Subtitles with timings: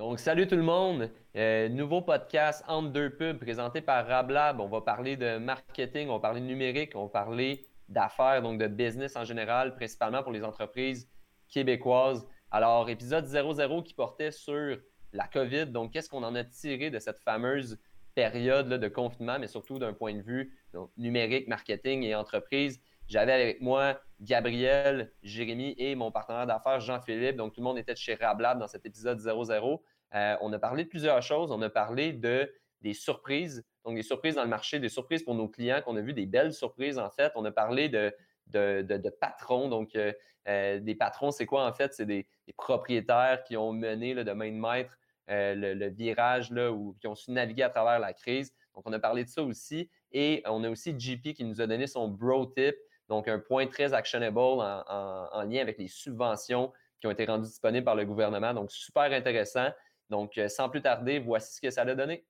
[0.00, 1.10] Donc, salut tout le monde.
[1.36, 4.58] Euh, nouveau podcast entre deux pubs présenté par Rablab.
[4.58, 8.58] On va parler de marketing, on va parler de numérique, on va parler d'affaires, donc
[8.58, 11.06] de business en général, principalement pour les entreprises
[11.50, 12.26] québécoises.
[12.50, 14.78] Alors, épisode 00 qui portait sur
[15.12, 15.66] la COVID.
[15.66, 17.78] Donc, qu'est-ce qu'on en a tiré de cette fameuse
[18.14, 20.56] période de confinement, mais surtout d'un point de vue
[20.96, 22.80] numérique, marketing et entreprise?
[23.06, 27.36] J'avais avec moi Gabriel, Jérémy et mon partenaire d'affaires Jean-Philippe.
[27.36, 29.82] Donc, tout le monde était chez Rablab dans cet épisode 00.
[30.14, 31.50] Euh, on a parlé de plusieurs choses.
[31.50, 35.34] On a parlé de des surprises, donc des surprises dans le marché, des surprises pour
[35.34, 37.30] nos clients, qu'on a vu des belles surprises en fait.
[37.34, 38.14] On a parlé de,
[38.46, 39.68] de, patrons.
[39.68, 40.12] Donc, euh,
[40.48, 41.92] euh, des patrons, c'est quoi en fait?
[41.92, 42.26] C'est des,
[42.56, 44.96] propriétaires qui ont mené de main de maître
[45.28, 48.52] le, virage là, ou qui ont su naviguer à travers la crise.
[48.74, 49.88] Donc, on a parlé de ça aussi.
[50.12, 52.74] Et on a aussi JP qui nous a donné son bro tip.
[53.08, 57.84] Donc, un point très actionable en, lien avec les subventions qui ont été rendues disponibles
[57.84, 58.54] par le gouvernement.
[58.54, 59.68] Donc, super intéressant.
[60.10, 62.24] Donc, euh, sans plus tarder, voici ce que ça a donné.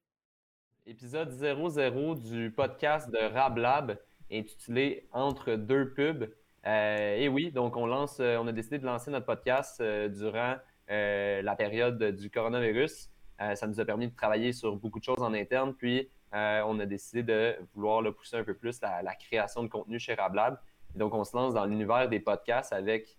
[0.87, 3.99] Épisode 00 du podcast de Rablab
[4.31, 6.31] intitulé Entre deux pubs.
[6.67, 10.57] Euh, et oui, donc on lance, euh, on a décidé de lancer notre podcast durant
[10.89, 13.11] la période du coronavirus.
[13.39, 16.85] ça nous a permis de travailler sur beaucoup de choses en interne, puis on a
[16.85, 20.59] décidé de vouloir pousser un peu plus la, la création de contenu chez Rablab
[20.95, 23.17] donc, on se lance dans l'univers des podcasts avec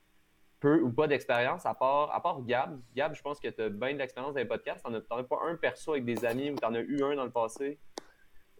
[0.62, 2.80] peu ou pas d'expérience, à part, à part Gab.
[2.95, 4.84] Gab, je pense que tu as bien de l'expérience dans les podcasts.
[4.84, 7.26] T'en as, as pas un perso avec des amis ou t'en as eu un dans
[7.26, 7.80] le passé?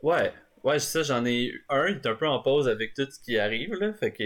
[0.02, 1.88] Ouais, ouais, ça, j'en ai eu un.
[1.88, 3.94] Il est un peu en pause avec tout ce qui arrive, là.
[3.94, 4.24] Fait que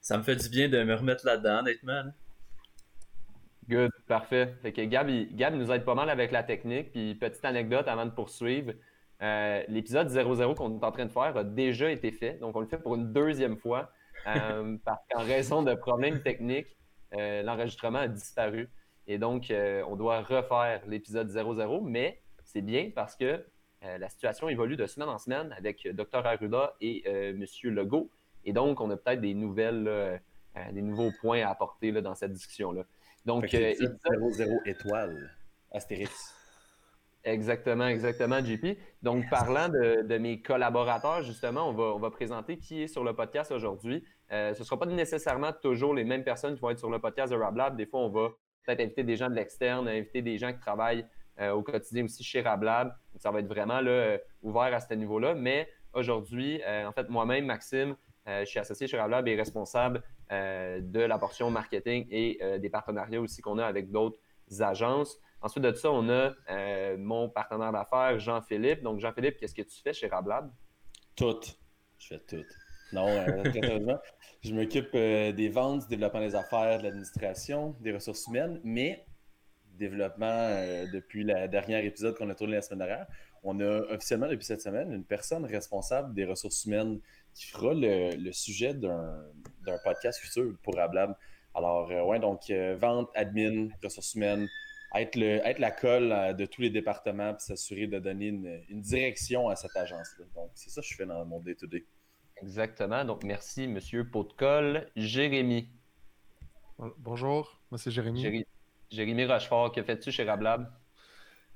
[0.00, 2.04] ça me fait du bien de me remettre là-dedans, honnêtement.
[3.68, 4.54] Good, parfait.
[4.62, 6.90] Fait que Gab, Gab nous aide pas mal avec la technique.
[6.90, 8.72] Puis, petite anecdote avant de poursuivre.
[9.22, 12.34] Euh, l'épisode 00 qu'on est en train de faire a déjà été fait.
[12.40, 13.92] Donc, on le fait pour une deuxième fois.
[14.26, 16.76] Euh, parce qu'en raison de problèmes techniques,
[17.14, 18.68] euh, l'enregistrement a disparu.
[19.06, 21.80] Et donc, on doit refaire l'épisode 00.
[21.82, 23.44] Mais c'est bien parce que
[23.82, 26.26] la situation évolue de semaine en semaine avec Dr.
[26.26, 27.44] Arruda et M.
[27.62, 28.10] Legault.
[28.44, 30.20] Et donc, on a peut-être des nouvelles,
[30.72, 32.82] des nouveaux points à apporter là, dans cette discussion-là.
[33.26, 35.30] Donc, 00 étoiles,
[35.70, 36.34] Astérix.
[37.26, 38.78] Exactement, exactement, JP.
[39.02, 43.14] Donc, parlant de, mes collaborateurs, justement, on va, on va, présenter qui est sur le
[43.14, 44.04] podcast aujourd'hui.
[44.32, 46.98] Euh, ce ne sera pas nécessairement toujours les mêmes personnes qui vont être sur le
[46.98, 47.76] podcast de RabLab.
[47.76, 48.30] Des fois, on va
[48.64, 51.06] peut-être inviter des gens de l'externe, inviter des gens qui travaillent
[51.38, 52.88] euh, au quotidien aussi chez RabLab.
[52.88, 55.34] Donc, ça va être vraiment euh, ouvert à ce niveau-là.
[55.34, 61.16] Mais aujourd'hui, en fait, moi-même, Maxime, je suis associé chez RabLab et responsable de la
[61.16, 64.18] portion marketing et des partenariats aussi qu'on a avec d'autres
[64.60, 65.18] agences.
[65.40, 66.34] Ensuite de ça, on a
[66.98, 68.82] mon partenaire d'affaires, Jean-Philippe.
[68.82, 70.52] Donc, Jean-Philippe, qu'est-ce que tu fais chez Rablab?
[71.14, 71.40] Tout.
[71.96, 72.44] Je fais tout.
[72.92, 73.80] Non, euh, très
[74.42, 79.06] je m'occupe euh, des ventes, du développement des affaires, de l'administration, des ressources humaines, mais
[79.78, 80.48] développement
[80.90, 83.06] depuis le dernier épisode qu'on a tourné la semaine dernière.
[83.42, 86.98] On a officiellement, depuis cette semaine, une personne responsable des ressources humaines
[87.34, 89.22] qui fera le, sujet d'un
[89.84, 91.14] podcast futur pour Rablab.
[91.54, 94.48] Alors, ouais, donc, vente, admin, ressources humaines,
[94.94, 98.80] être, le, être la colle euh, de tous les départements et s'assurer de donner une,
[98.80, 100.24] direction à cette agence-là.
[100.34, 101.84] Donc, c'est ça que je fais dans mon day-to-day.
[102.42, 103.04] Exactement.
[103.04, 104.86] Donc, merci, Monsieur Pot de colle.
[104.96, 105.68] Jérémy.
[106.98, 108.44] Bonjour, moi c'est Jérémy.
[108.90, 110.70] Jérémy Rochefort, que fais-tu chez Rablab?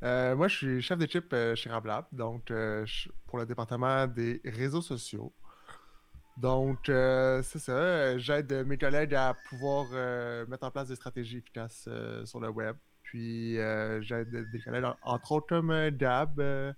[0.02, 2.52] Euh, moi, je suis chef d'équipe euh, chez Rablab, donc
[3.26, 5.32] pour le département des réseaux sociaux.
[6.38, 9.86] Donc, c'est ça, j'aide mes collègues à pouvoir
[10.48, 11.86] mettre en place des stratégies efficaces
[12.24, 12.76] sur le web,
[13.10, 16.72] puis euh, j'aide des collègues, entre autres comme euh,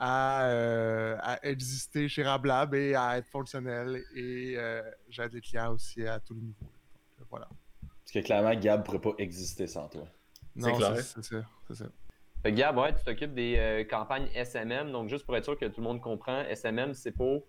[0.00, 4.02] Euh, à, exister chez Rablab et à être fonctionnel.
[4.14, 4.56] Et
[5.08, 6.70] j'aide les clients aussi à tous les niveaux.
[7.30, 7.48] voilà.
[7.80, 10.06] Parce que clairement, Gab ne pourrait pas exister sans toi.
[10.56, 11.44] Non, c'est ça.
[11.72, 12.50] ça.
[12.50, 14.92] Gab, ouais, tu t'occupes des campagnes SMM.
[14.92, 17.46] Donc, juste pour être sûr que tout le monde comprend, SMM, c'est pour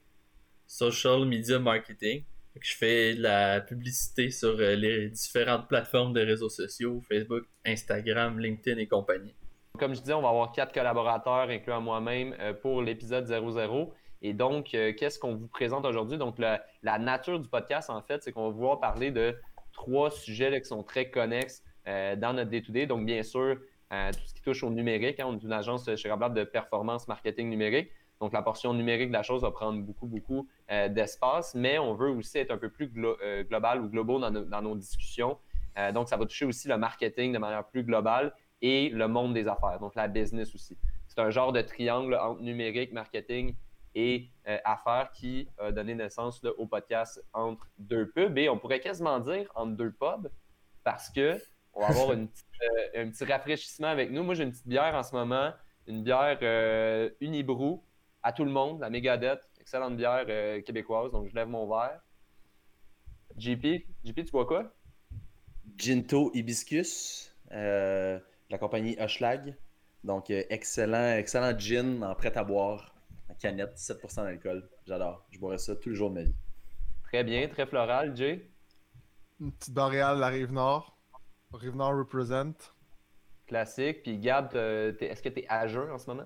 [0.67, 2.23] Social Media Marketing.
[2.61, 8.77] Je fais la publicité sur euh, les différentes plateformes de réseaux sociaux, Facebook, Instagram, LinkedIn
[8.79, 9.33] et compagnie.
[9.77, 13.93] Comme je disais, on va avoir quatre collaborateurs, incluant moi-même, euh, pour l'épisode 00.
[14.21, 16.17] Et donc, euh, qu'est-ce qu'on vous présente aujourd'hui?
[16.17, 19.35] Donc, la, nature du podcast, en fait, c'est qu'on va vouloir parler de
[19.73, 22.87] trois sujets qui sont très connexes dans notre day-to-day.
[22.87, 23.57] Donc, bien sûr,
[23.91, 25.19] tout ce qui touche au numérique.
[25.19, 27.91] Hein, on est une agence chez Rablab de performance marketing numérique.
[28.21, 31.93] Donc, la portion numérique de la chose va prendre beaucoup, beaucoup euh, d'espace, mais on
[31.93, 35.37] veut aussi être un peu plus euh, global ou global dans, nos discussions.
[35.77, 39.33] Euh, donc, ça va toucher aussi le marketing de manière plus globale et le monde
[39.33, 40.77] des affaires, donc la business aussi.
[41.07, 43.55] C'est un genre de triangle entre numérique, marketing
[43.93, 44.29] et
[44.65, 49.49] affaires qui a donné naissance au podcast entre deux pubs et on pourrait quasiment dire
[49.55, 50.29] entre deux pubs
[50.83, 51.39] parce que
[51.75, 52.27] on va avoir une
[52.63, 54.23] euh, un petit rafraîchissement avec nous.
[54.23, 55.51] Moi, j'ai une petite bière en ce moment,
[55.87, 57.83] une bière euh, Unibrou
[58.23, 61.11] à tout le monde, la Megadeth, excellente bière euh, québécoise.
[61.11, 62.01] Donc, je lève mon verre.
[63.37, 64.73] JP, JP, tu bois quoi?
[65.77, 67.35] Ginto Hibiscus,
[68.49, 69.55] la compagnie Hushlag.
[70.03, 72.95] Donc, excellent, excellent gin en prêt à boire,
[73.29, 74.69] en canette, 7% d'alcool.
[74.85, 75.25] J'adore.
[75.31, 76.35] Je boirais ça tous les jours de ma vie.
[77.03, 78.49] Très bien, très floral, Jay.
[79.39, 80.95] Une petite boréale de la rive nord.
[81.53, 82.73] Rive-Nord represent.
[83.47, 84.03] Classique.
[84.03, 86.25] Puis Gab, est-ce que tu es à jeun en ce moment?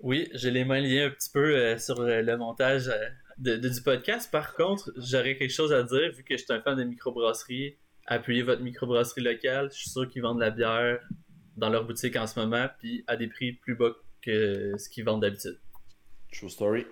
[0.00, 3.08] Oui, j'ai les mains liées un petit peu euh, sur euh, le montage euh,
[3.38, 4.30] de, du podcast.
[4.30, 7.76] Par contre, j'aurais quelque chose à dire, vu que je suis un fan de microbrasserie.
[8.06, 9.70] Appuyez votre microbrasserie locale.
[9.70, 11.00] Je suis sûr qu'ils vendent de la bière
[11.56, 13.90] dans leur boutique en ce moment, puis à des prix plus bas
[14.22, 15.58] que ce qu'ils vendent d'habitude.
[16.32, 16.86] True story.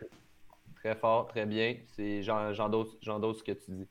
[0.76, 1.76] Très fort, très bien.
[1.86, 3.88] C'est j'endose ce que tu dis.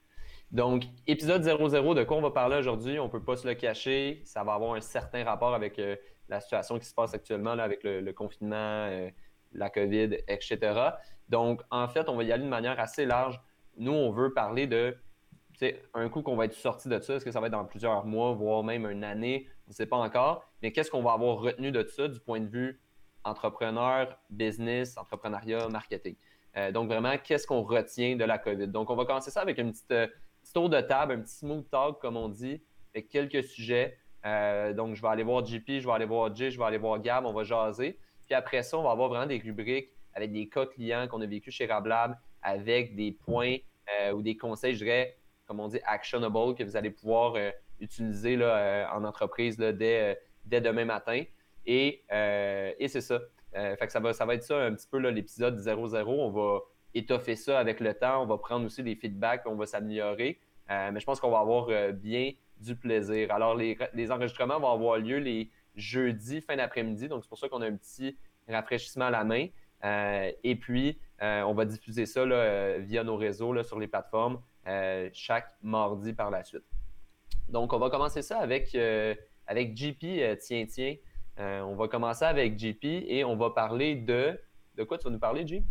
[0.52, 3.00] Donc, épisode 00, de quoi on va parler aujourd'hui?
[3.00, 4.22] On ne peut pas se le cacher.
[4.24, 5.98] Ça va avoir un certain rapport avec euh,
[6.30, 9.10] la situation qui se passe actuellement là, avec le, confinement, euh,
[9.54, 10.60] la COVID, etc.
[11.28, 13.42] Donc, en fait, on va y aller de manière assez large.
[13.78, 14.96] Nous, on veut parler de
[15.96, 17.16] un coup qu'on va être sorti de ça.
[17.16, 19.48] Est-ce que ça va être dans plusieurs mois, voire même une année?
[19.68, 20.50] On ne sait pas encore.
[20.62, 22.82] Mais qu'est-ce qu'on va avoir retenu de ça du point de vue
[23.24, 26.16] entrepreneur, business, entrepreneuriat, marketing?
[26.56, 28.68] Euh, donc, vraiment, qu'est-ce qu'on retient de la COVID?
[28.68, 29.94] Donc, on va commencer ça avec une petite
[30.54, 32.62] tour de table, un petit smooth talk, comme on dit,
[32.94, 33.98] avec quelques sujets.
[34.26, 36.78] Euh, donc, je vais aller voir JP, je vais aller voir Jay, je vais aller
[36.78, 38.00] voir Gab, on va jaser.
[38.26, 41.26] Puis après ça, on va avoir vraiment des rubriques avec des cas clients qu'on a
[41.26, 43.58] vécu chez Rablab, avec des points
[44.02, 47.36] euh, ou des conseils, je dirais, comme on dit, actionable, que vous allez pouvoir
[47.82, 51.24] euh, utiliser là, en entreprise là, dès, dès, demain matin.
[51.66, 52.04] Et,
[52.80, 53.20] et c'est ça.
[53.54, 56.06] fait que ça va, ça va être ça un petit peu l'épisode 0-0.
[56.08, 56.62] On va
[56.94, 58.24] étoffer ça avec le temps.
[58.24, 60.40] On va prendre aussi des feedbacks, on va s'améliorer.
[60.70, 63.32] Euh, mais je pense qu'on va avoir euh, bien du plaisir.
[63.32, 63.78] Alors, les,
[64.12, 67.08] enregistrements vont avoir lieu les jeudis, fin d'après-midi.
[67.08, 69.48] Donc, c'est pour ça qu'on a un petit rafraîchissement à la main.
[69.84, 72.26] Euh, et puis, on va diffuser ça
[72.80, 74.42] via nos réseaux sur les plateformes
[75.14, 76.66] chaque mardi par la suite.
[77.50, 78.76] Donc, on va commencer ça avec,
[79.46, 80.96] avec JP Tiens Tiens.
[81.38, 84.40] on va commencer avec JP et on va parler de.
[84.76, 85.64] De quoi tu vas nous parler, JP?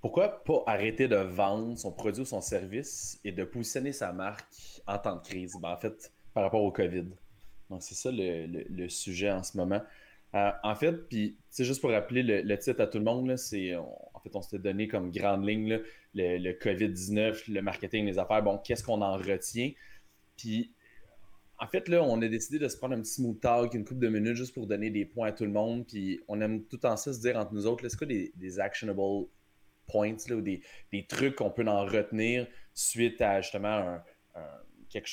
[0.00, 4.46] Pourquoi pas arrêter de vendre son produit ou son service et de positionner sa marque
[4.86, 5.56] en temps de crise?
[5.60, 7.06] Ben, en fait, par rapport au COVID.
[7.68, 9.82] Donc, c'est ça le, sujet en ce moment.
[10.34, 13.74] Euh, en fait, puis, c'est juste pour rappeler le, titre à tout le monde, c'est,
[13.74, 15.80] en fait, on s'était donné comme grande ligne
[16.14, 18.42] le, COVID-19, le marketing, les affaires.
[18.42, 19.72] Bon, qu'est-ce qu'on en retient?
[20.36, 20.72] Puis,
[21.60, 24.00] en fait, là, on a décidé de se prendre un petit smooth talk, une couple
[24.00, 25.86] de minutes, juste pour donner des points à tout le monde.
[25.86, 28.60] Puis, on aime tout en ça se dire entre nous autres, est-ce que des, des
[28.60, 29.00] actionable
[29.88, 30.62] points ou des,
[31.08, 33.98] trucs qu'on peut en retenir suite à justement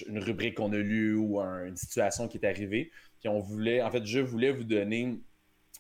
[0.08, 2.92] une rubrique qu'on a lue ou une situation qui est arrivée.
[3.20, 5.18] Puis on voulait, en fait, je voulais vous donner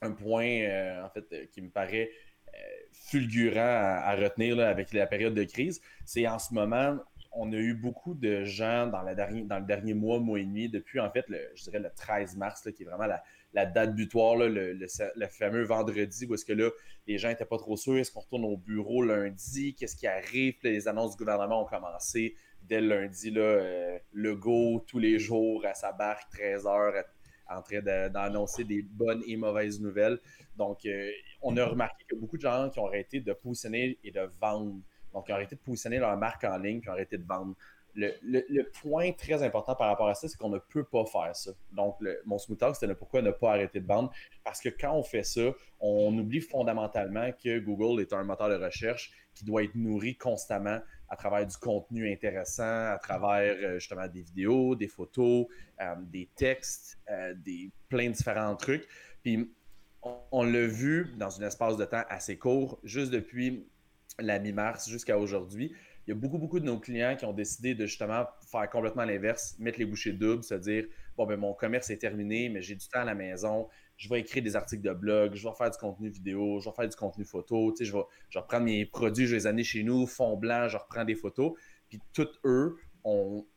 [0.01, 2.11] un point euh, en fait, euh, qui me paraît
[2.49, 2.59] euh,
[2.91, 5.81] fulgurant à, retenir avec la période de crise.
[6.05, 6.97] C'est en ce moment,
[7.35, 11.11] on a eu beaucoup de gens dans, le dernier mois, mois et demi, depuis en
[11.11, 13.05] fait, le, je dirais le 13 mars, qui est vraiment
[13.53, 14.87] la, date butoir, le,
[15.29, 16.69] fameux vendredi, où est-ce que là,
[17.07, 20.55] les gens n'étaient pas trop sûrs, est-ce qu'on retourne au bureau lundi, qu'est-ce qui arrive,
[20.63, 25.65] les annonces du gouvernement ont commencé dès le lundi, euh, le go tous les jours
[25.65, 27.03] à sa barque, 13 heures,
[27.47, 30.19] en train d'annoncer des bonnes et mauvaises nouvelles.
[30.55, 31.11] Donc, euh,
[31.41, 34.81] on a remarqué que beaucoup de gens qui ont arrêté de positionner et de vendre.
[35.15, 37.55] Donc, ils ont arrêté de positionner leur marque en ligne, puis ont arrêté de vendre
[37.95, 41.51] le, point très important par rapport à ça, c'est qu'on ne peut pas faire ça.
[41.71, 44.11] Donc, mon smooth talk, c'était pourquoi ne pas arrêter de vendre.
[44.43, 48.55] Parce que quand on fait ça, on oublie fondamentalement que Google est un moteur de
[48.55, 50.79] recherche qui doit être nourri constamment
[51.09, 55.45] à travers du contenu intéressant, à travers euh, justement des vidéos, des photos,
[55.79, 58.87] euh, des textes, euh, des plein de différents trucs.
[59.21, 59.53] Puis,
[60.01, 63.67] on, on l'a vu dans un espace de temps assez court, juste depuis
[64.19, 65.73] la mi-mars jusqu'à aujourd'hui.
[66.07, 69.05] Il y a beaucoup, beaucoup de nos clients qui ont décidé de justement faire complètement
[69.05, 70.85] l'inverse, mettre les bouchées doubles, se dire
[71.17, 73.67] bon, ben mon commerce est terminé, mais j'ai du temps à la maison,
[73.97, 76.75] je vais écrire des articles de blog, je vais faire du contenu vidéo, je vais
[76.75, 78.03] faire du contenu photo, tu sais, je vais,
[78.35, 81.53] reprendre mes produits, je vais les amener chez nous, fond blanc, je reprends des photos.
[81.89, 83.47] Puis toutes eux ont,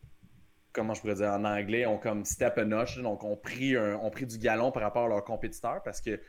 [0.72, 4.10] comment je pourrais dire en anglais, ont comme step a notch, donc ont pris, ont
[4.10, 6.20] pris du galon par rapport à leurs compétiteurs parce que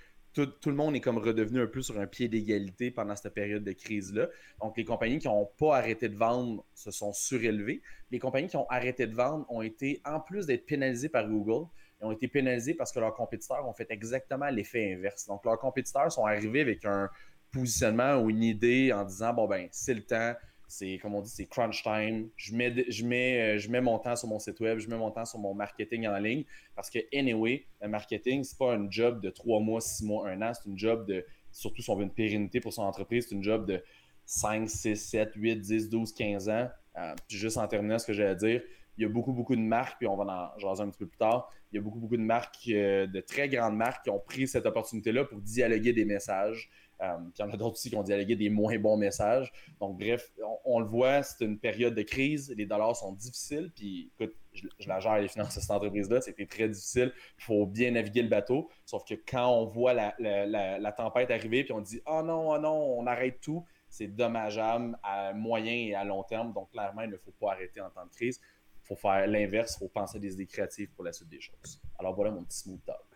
[0.46, 3.63] tout, le monde est comme redevenu un peu sur un pied d'égalité pendant cette période
[3.63, 4.27] de crise-là.
[4.62, 7.81] Donc, les compagnies qui n'ont pas arrêté de vendre se sont surélevées.
[8.12, 11.67] Les compagnies qui ont arrêté de vendre ont été, en plus d'être pénalisées par Google,
[12.01, 15.25] ont été pénalisées parce que leurs compétiteurs ont fait exactement l'effet inverse.
[15.27, 17.10] Donc, leurs compétiteurs sont arrivés avec un
[17.51, 20.34] positionnement ou une idée en disant, bon, ben, c'est le temps,
[20.69, 22.29] c'est comme on dit, c'est crunch time.
[22.38, 25.09] Je mets, je, mets, je mets mon temps sur mon site web, je mets mon
[25.09, 26.45] temps sur mon marketing en ligne
[26.75, 30.41] parce que, anyway, le marketing, c'est pas un job de trois mois, six mois, un
[30.43, 33.35] an, c'est une job de, surtout si on veut une pérennité pour son entreprise, c'est
[33.35, 33.83] une job de
[34.25, 36.69] 5, 6, 7, 8, 10, 12, 15 ans.
[36.97, 38.61] Euh, juste en terminant ce que à dire,
[38.97, 41.07] il y a beaucoup, beaucoup de marques, puis on va en jaser un petit peu
[41.07, 41.51] plus tard.
[41.71, 44.47] Il y a beaucoup, beaucoup de marques, euh, de très grandes marques qui ont pris
[44.47, 46.69] cette opportunité-là pour dialoguer des messages,
[47.01, 49.51] euh, puis il y en a d'autres aussi qui ont dialogué des moins bons messages.
[49.79, 50.32] Donc, bref,
[50.65, 52.53] on, le voit, c'est une période de crise.
[52.56, 53.72] Les dollars sont difficiles.
[53.74, 56.20] Puis, écoute, je, la gère les finances de cette entreprise-là.
[56.22, 57.13] C'était très difficile.
[57.38, 58.70] Il faut bien naviguer le bateau.
[58.86, 63.00] Sauf que quand on voit la, tempête arriver, puis on dit Oh non, oh non,
[63.00, 66.51] on arrête tout, c'est dommageable à moyen et à long terme.
[66.53, 68.41] Donc, clairement, il ne faut pas arrêter en temps de crise.
[68.84, 69.75] Il faut faire l'inverse.
[69.77, 71.79] Il faut penser des idées créatives pour la suite des choses.
[71.98, 73.09] Alors, voilà mon petit smooth talk.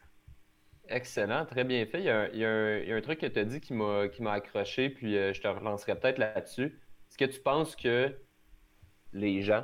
[0.93, 2.01] Excellent, très bien fait.
[2.01, 5.41] Il y a, un, truc que tu as dit qui m'a accroché, puis euh, je
[5.41, 6.65] te relancerai peut-être là-dessus.
[7.09, 8.15] Est-ce que tu penses que
[9.11, 9.63] les gens,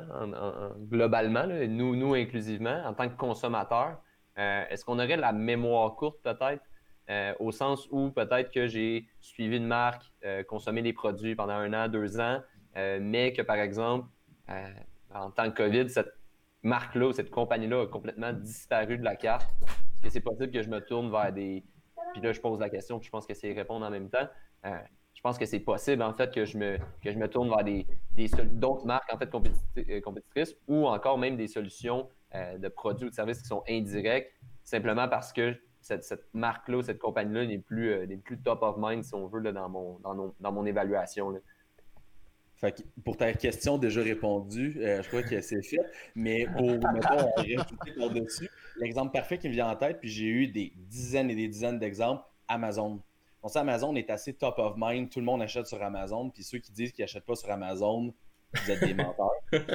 [0.89, 4.01] globalement, nous, nous inclusivement, en tant que consommateurs,
[4.39, 6.63] euh, est-ce qu'on aurait la mémoire courte peut-être,
[7.11, 10.11] euh, au sens où peut-être que j'ai suivi une marque,
[10.47, 12.41] consommé des produits pendant un an, deux ans,
[12.75, 14.07] mais que par exemple,
[15.13, 16.13] en tant que COVID, cette
[16.63, 19.47] marque-là cette compagnie-là a complètement disparu de la carte?
[19.99, 21.63] Est-ce que c'est possible que je me tourne vers des.
[22.13, 24.27] Puis là, je pose la question, puis je pense que c'est répondre en même temps.
[24.65, 24.77] Euh,
[25.13, 27.63] je pense que c'est possible, en fait, que je me, que je me tourne vers
[27.63, 27.85] des,
[28.53, 33.09] d'autres marques, en fait, euh, compétitrices ou encore même des solutions euh, de produits ou
[33.09, 34.31] de services qui sont indirects,
[34.63, 39.13] simplement parce que cette, marque-là ou cette compagnie-là n'est plus, plus top of mind, si
[39.13, 41.33] on veut, là, dans, mon, dans, mon évaluation.
[43.03, 45.79] Pour ta question déjà répondue, je crois que c'est fait.
[46.15, 50.47] Mais pour, mettons, rajouter par-dessus, l'exemple parfait qui me vient en tête, puis j'ai eu
[50.47, 53.01] des dizaines et des dizaines d'exemples, Amazon.
[53.41, 55.09] Donc, Amazon est assez top of mind.
[55.09, 56.29] Tout le monde achète sur Amazon.
[56.29, 58.13] Puis ceux qui disent qu'ils n'achètent pas sur Amazon,
[58.53, 59.31] vous êtes des menteurs.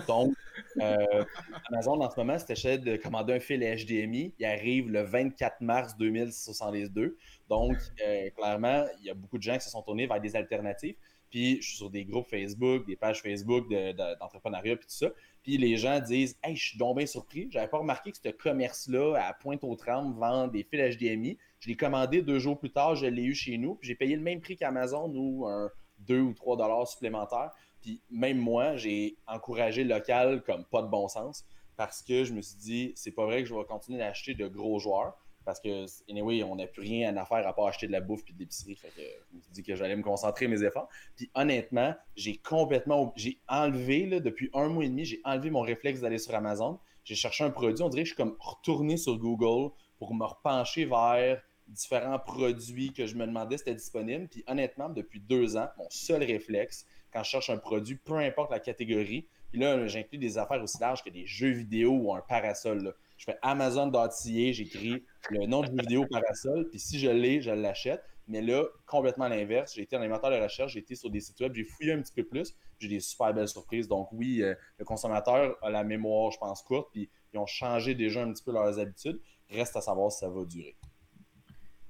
[0.07, 0.35] Donc,
[0.83, 1.25] euh,
[1.71, 5.97] Amazon, en ce moment, achètes de commander un fil HDMI, il arrive le 24 mars
[5.97, 7.17] 2062.
[7.49, 10.37] Donc, euh, clairement, il y a beaucoup de gens qui se sont tournés vers des
[10.37, 10.97] alternatives.
[11.35, 15.11] Puis, je suis sur des groupes Facebook, des pages Facebook d'entrepreneuriat, puis tout ça.
[15.43, 17.49] Puis les gens disent Hey, je suis donc bien surpris.
[17.51, 21.37] J'avais pas remarqué que ce commerce-là, à Pointe-aux-Trembles, vend des fils HDMI.
[21.59, 23.75] Je l'ai commandé deux jours plus tard, je l'ai eu chez nous.
[23.75, 25.73] Puis j'ai payé le même prix qu'Amazon ou un
[26.07, 27.51] 2 ou 3 dollars supplémentaires.
[27.83, 31.45] Puis même moi, j'ai encouragé le local comme pas de bon sens
[31.77, 34.47] parce que je me suis dit, c'est pas vrai que je vais continuer d'acheter de
[34.47, 37.93] gros joueurs parce que, anyway, on n'a plus rien à faire à part acheter de
[37.93, 38.79] la bouffe et de l'épicerie.
[38.83, 40.89] Je me suis dit que j'allais me concentrer mes efforts.
[41.17, 45.61] Puis honnêtement, j'ai complètement, j'ai enlevé, là, depuis un mois et demi, j'ai enlevé mon
[45.61, 46.79] réflexe d'aller sur Amazon.
[47.05, 50.25] J'ai cherché un produit, on dirait que je suis comme retourné sur Google pour me
[50.25, 54.29] repencher vers différents produits que je me demandais c'était disponible.
[54.29, 58.51] Puis honnêtement, depuis deux ans, mon seul réflexe, quand je cherche un produit, peu importe
[58.51, 62.21] la catégorie, puis là, j'inclus des affaires aussi larges que des jeux vidéo ou un
[62.21, 62.95] parasol.
[63.17, 68.03] Je fais Amazon.ca, j'écris le nom du vidéo parasol, puis si je l'ai, je l'achète.
[68.27, 69.75] Mais là, complètement l'inverse.
[69.75, 72.01] J'ai été les moteurs de recherche, j'ai été sur des sites web, j'ai fouillé un
[72.01, 73.87] petit peu plus, j'ai des super belles surprises.
[73.87, 77.95] Donc oui, euh, le consommateur a la mémoire, je pense, courte, puis ils ont changé
[77.95, 79.21] déjà un petit peu leurs habitudes.
[79.51, 80.75] Reste à savoir si ça va durer.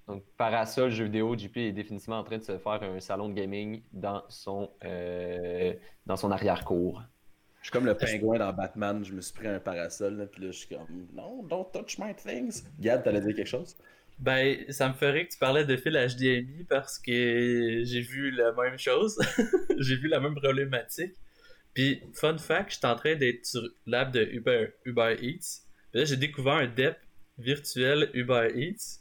[0.06, 3.34] Donc, Parasol jeu vidéo, JP est définitivement en train de se faire un salon de
[3.34, 5.72] gaming dans son, euh,
[6.04, 7.02] dans son arrière-cour.
[7.64, 10.42] Je suis comme le pingouin dans Batman, je me suis pris un parasol, là, puis
[10.42, 12.62] là, je suis comme Non, don't touch my things.
[12.78, 13.75] Gad, t'allais dire quelque chose?
[14.18, 18.52] Ben, ça me ferait que tu parlais de fil HDMI parce que j'ai vu la
[18.52, 19.18] même chose.
[19.78, 21.14] j'ai vu la même problématique.
[21.73, 25.62] Puis, fun fact, j'étais en train d'être sur l'app de Uber, Uber Eats.
[25.90, 26.99] Puis là, j'ai découvert un DEP
[27.38, 29.00] virtuel Uber Eats.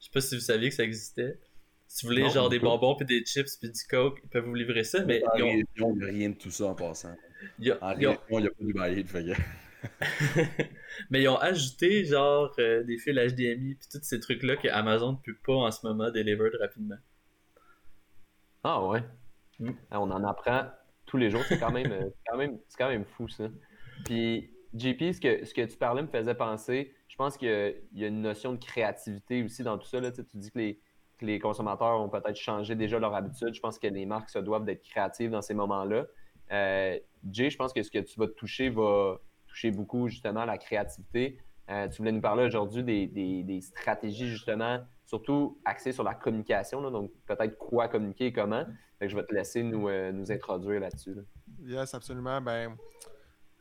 [0.00, 1.38] Je sais pas si vous saviez que ça existait.
[1.86, 4.56] Si vous voulez, genre des bonbons, puis des chips, puis du coke, ils peuvent vous
[4.56, 5.04] livrer ça.
[5.04, 5.94] Mais ils ont...
[6.00, 7.14] rien de tout ça en passant.
[7.58, 9.34] Il y a, il y a pas de
[11.10, 15.12] Mais ils ont ajouté genre euh, des fils HDMI puis tous ces trucs-là que Amazon
[15.12, 16.96] ne peut pas en ce moment deliver rapidement.
[18.64, 19.02] Ah ouais.
[19.58, 19.70] Mm.
[19.90, 20.64] Ah, on en apprend
[21.06, 21.42] tous les jours.
[21.48, 23.44] C'est quand même, euh, quand même, quand même fou ça.
[24.04, 28.04] Puis JP, ce que, ce que tu parlais me faisait penser, je pense qu'il y,
[28.04, 30.00] a une notion de créativité aussi dans tout ça.
[30.00, 30.10] Là.
[30.10, 30.80] Tu, dis que les,
[31.18, 33.54] que les consommateurs ont peut-être changé déjà leur habitude.
[33.54, 36.06] Je pense que les marques se doivent d'être créatives dans ces moments-là.
[36.52, 36.98] Euh,
[37.30, 41.38] Jay, je pense que ce que tu vas toucher va toucher beaucoup justement la créativité.
[41.68, 47.10] Euh, tu voulais nous parler aujourd'hui des, stratégies justement, surtout axées sur la communication, donc
[47.26, 48.64] peut-être quoi communiquer et comment.
[49.00, 51.16] je vais te laisser nous, euh, nous introduire là-dessus.
[51.64, 52.40] Yes, absolument.
[52.40, 52.76] Ben,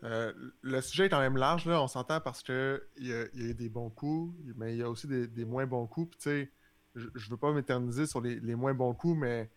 [0.01, 3.53] le sujet est quand même large, là, on s'entend parce qu'il y, a, y a
[3.53, 6.15] des bons coups, mais il y a aussi des, moins bons coups.
[6.25, 6.47] je
[6.93, 9.49] ne veux pas m'éterniser sur les, les, moins bons coups, mais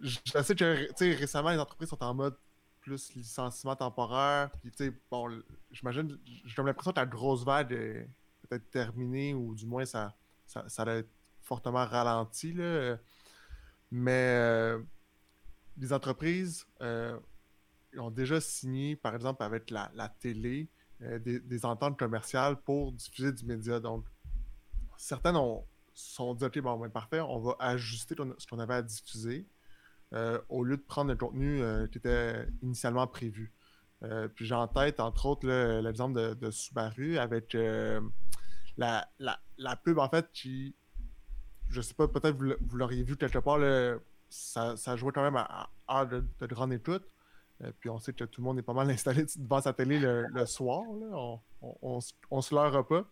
[0.00, 2.36] je sais que récemment, les entreprises sont en mode
[2.80, 4.50] plus licenciement temporaire.
[4.60, 8.08] Puis, tu sais, bon, j'imagine, j'ai l'impression que la grosse vague est
[8.42, 10.84] peut-être terminée ou du moins ça, ça, ça
[11.42, 12.52] fortement ralenti.
[12.52, 12.96] Là.
[13.90, 14.82] Mais euh,
[15.76, 17.18] les entreprises euh,
[17.96, 20.68] ont déjà signé, par exemple, avec la, télé,
[21.02, 23.80] euh, des, des, ententes commerciales pour diffuser du média.
[23.80, 24.04] Donc,
[24.96, 28.82] certaines ont, sont dit, OK, bon, ben, parfait, on va ajuster ce qu'on avait à
[28.82, 29.46] diffuser.
[30.16, 33.52] Euh, au lieu de prendre le contenu euh, qui était initialement prévu.
[34.02, 35.46] Euh, puis j'ai en tête, entre autres,
[35.80, 37.54] l'exemple de, de, Subaru avec
[38.78, 40.74] la, la, la, pub, en fait, qui,
[41.68, 43.58] je sais pas, peut-être vous, l'auriez vu quelque part,
[44.30, 47.04] ça, ça, jouait quand même à, de, de, grande écoute.
[47.80, 50.46] puis on sait que tout le monde est pas mal installé devant sa télé le,
[50.46, 50.82] soir.
[51.60, 53.04] On, on, se leurra pas.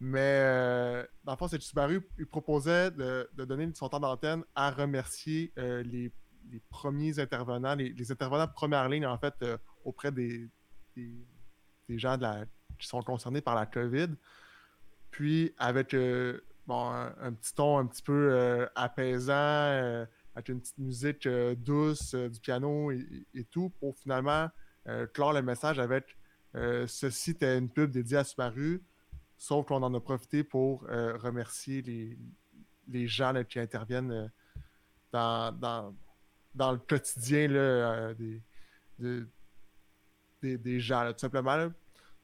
[0.00, 4.70] Mais dans le fond, c'est Subaru il proposait de, de, donner son temps d'antenne à
[4.70, 6.12] remercier euh, les,
[6.50, 10.48] les, premiers intervenants, les, intervenants de première ligne, en fait, euh, auprès des,
[10.96, 12.18] des, gens
[12.78, 14.08] qui sont concernés par la COVID.
[15.10, 22.14] Puis, avec euh, un, petit ton un petit peu apaisant, avec une petite musique douce,
[22.14, 24.48] du piano et, tout, pour finalement
[25.14, 26.16] clore le message avec
[26.54, 28.82] ceci était une pub dédiée à Subaru
[29.38, 32.18] Sauf qu'on en a profité pour euh, remercier les,
[32.88, 34.28] les gens qui interviennent euh,
[35.12, 35.94] dans,
[36.56, 38.42] dans, le quotidien là, euh, des,
[38.98, 39.28] de,
[40.42, 41.70] des, des, gens, tout simplement.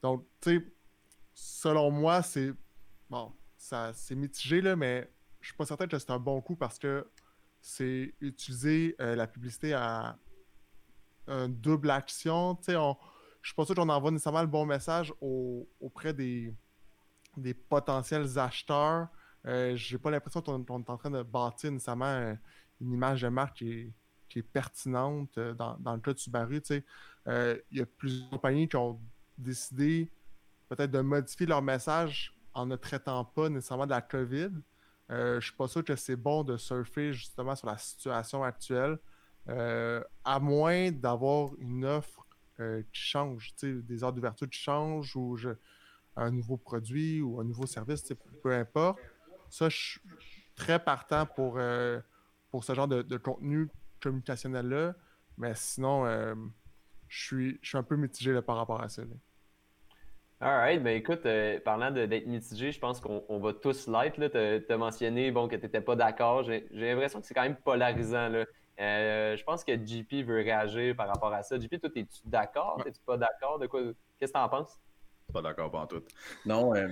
[0.03, 0.73] Donc, tu sais,
[1.35, 2.53] selon moi, c'est.
[3.09, 5.11] Bon, ça c'est mitigé, là, mais
[5.41, 7.09] je suis pas certain que c'est un bon coup parce que
[7.61, 10.19] c'est utiliser la publicité à
[11.29, 12.57] une double action.
[12.57, 12.73] Tu sais,
[13.43, 16.55] je suis pas sûr qu'on envoie nécessairement le bon message au, auprès des,
[17.37, 19.09] des potentiels acheteurs.
[19.47, 22.35] Euh, j'ai pas l'impression qu'on est en train de bâtir nécessairement euh,
[22.81, 23.93] une image de marque qui est,
[24.33, 26.62] qui est pertinente euh, dans, dans, le cas de Subaru.
[26.71, 28.99] Il y a plusieurs compagnies qui ont
[29.37, 30.11] décidé
[30.69, 34.51] peut-être de modifier leur message en ne traitant pas nécessairement de la COVID.
[35.09, 38.99] je suis pas sûr que c'est bon de surfer justement sur la situation actuelle,
[39.47, 45.37] à moins d'avoir une offre qui change, des heures d'ouverture qui changent ou
[46.17, 48.99] un nouveau produit ou un nouveau service, peu importe.
[49.49, 50.00] Ça, je suis
[50.54, 52.00] très partant pour, euh,
[52.50, 53.69] pour ce genre de contenu
[54.02, 54.95] communicationnel-là.
[55.38, 56.34] Mais sinon, euh,
[57.08, 59.02] je, suis, je suis un peu mitigé là, par rapport à ça.
[59.02, 59.15] Là.
[60.41, 64.19] Alright, ben écoute, euh, parlant d'être mitigé, je pense qu'on va tous l'être.
[64.67, 66.43] Tu as, mentionné bon, que tu n'étais pas d'accord.
[66.43, 68.28] J'ai l'impression que c'est quand même polarisant.
[68.28, 68.45] Là.
[68.76, 71.58] je pense que JP veut réagir par rapport à ça.
[71.58, 72.82] JP, toi, es-tu d'accord?
[72.86, 73.60] Es-tu pas d'accord?
[73.60, 73.80] De quoi?
[74.19, 74.80] Qu'est-ce que tu en penses?
[75.32, 76.02] Pas d'accord, pas en tout.
[76.45, 76.88] Non, euh,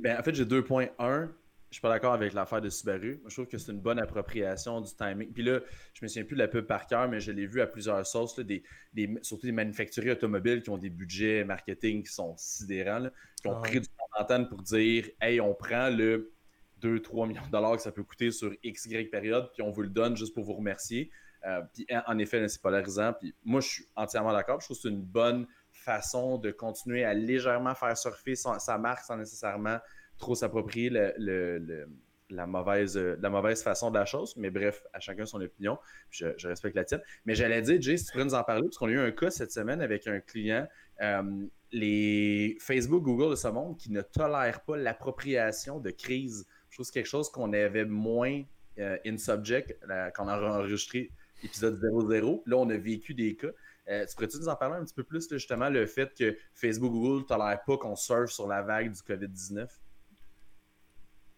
[0.00, 0.86] ben, en fait, j'ai deux points.
[0.98, 1.30] Un,
[1.72, 3.22] je suis pas d'accord avec l'affaire de Subaru.
[3.26, 5.32] je trouve que c'est une bonne appropriation du timing.
[5.32, 5.60] Puis là,
[5.94, 8.06] je me souviens plus de la pub par cœur, mais je l'ai vu à plusieurs
[8.06, 13.08] sources, des, des, surtout des manufacturiers automobiles qui ont des budgets marketing qui sont sidérants,
[13.40, 16.34] qui ont ah pris du temps d'antenne pour dire Hey, on prend le
[16.82, 19.82] 2-3 millions de dollars que ça peut coûter sur X, Y période, puis on vous
[19.82, 21.10] le donne juste pour vous remercier.
[21.46, 23.14] Euh, puis en effet, c'est polarisant.
[23.14, 24.60] Puis moi, je suis entièrement d'accord.
[24.60, 29.04] Je trouve que c'est une bonne façon de continuer à légèrement faire surfer sa marque
[29.04, 29.78] sans nécessairement
[30.22, 34.34] trop s'approprier la, mauvaise, la mauvaise façon de la chose.
[34.36, 35.78] Mais bref, à chacun son opinion.
[36.10, 37.02] Je, respecte la tienne.
[37.26, 39.10] Mais j'allais dire, Jay, si tu pourrais nous en parler, parce qu'on a eu un
[39.10, 40.66] cas cette semaine avec un client.
[41.00, 46.46] Euh, les Facebook, Google de ce monde qui ne tolèrent pas l'appropriation de crise.
[46.70, 48.42] Je trouve que c'est quelque chose qu'on avait moins
[48.78, 49.76] euh, in subject
[50.14, 51.10] quand on a enregistré
[51.42, 52.42] épisode 00.
[52.46, 53.48] Là, on a vécu des cas.
[53.88, 56.92] Euh, tu pourrais-tu nous en parler un petit peu plus, justement, le fait que Facebook,
[56.92, 59.66] Google ne tolèrent pas qu'on surfe sur la vague du COVID-19?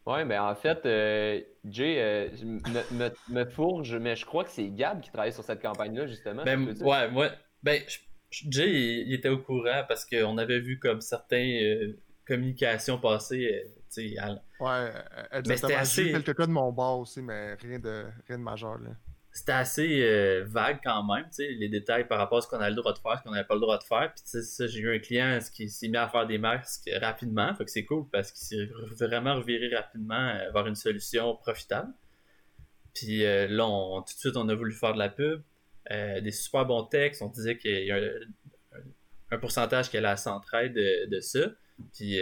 [0.06, 4.68] Oui, ben en fait, euh, Jay euh, me, me, fourge, mais je crois que c'est
[4.68, 6.44] Gab qui travaille sur cette campagne-là, justement.
[6.44, 7.30] Ben, ouais, ouais.
[7.62, 7.80] Ben,
[8.30, 11.94] Jay, il, était au courant parce qu'on avait vu comme certaines
[12.26, 13.62] communications passer.
[14.18, 14.32] À...
[14.60, 14.90] Ouais,
[15.32, 15.56] exactement.
[15.56, 16.10] c'était assez...
[16.10, 18.78] quelques cas de mon bord aussi, mais rien de, rien de majeur.
[18.78, 18.90] Là
[19.35, 22.77] c'était assez euh, vague quand même, les détails par rapport à ce qu'on a le
[22.77, 24.14] droit de faire, ce qu'on n'avait pas le droit de faire.
[24.14, 27.70] Puis j'ai eu un client qui s'est mis à faire des masques rapidement, fait que
[27.70, 31.92] c'est cool parce qu'il s'est vraiment reviré rapidement euh, vers une solution profitable.
[32.94, 33.66] Puis euh, là,
[34.07, 35.42] tout de suite, on a voulu faire de la pub,
[35.90, 37.99] des super bons textes, on disait qu'il y a
[39.33, 41.40] un, pourcentage qui allait à de, de ça.
[41.92, 42.20] Puis,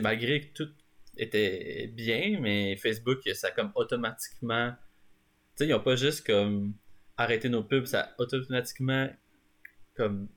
[0.00, 0.68] malgré que tout
[1.16, 4.74] était bien, mais Facebook, ça a comme automatiquement
[5.56, 6.74] sais, ils n'ont pas juste comme
[7.16, 9.08] arrêté nos pubs, ça a automatiquement
[9.96, 10.28] comme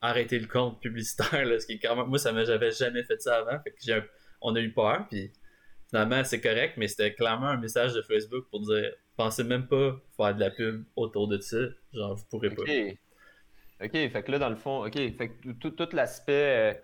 [0.00, 3.20] arrêté le compte publicitaire, là, ce qui est quand même, moi, ça j'avais jamais fait
[3.20, 4.02] ça avant, fait que
[4.40, 5.30] on a eu peur, puis
[5.88, 10.00] finalement, c'est correct, mais c'était clairement un message de Facebook pour dire, pensez même pas
[10.16, 11.58] faire de la pub autour de ça.
[11.92, 12.62] Genre, vous pourrez pas.
[12.62, 12.98] OK.
[13.84, 16.74] OK, fait que là, dans le fond, OK, fait que tout, tout l'aspect euh,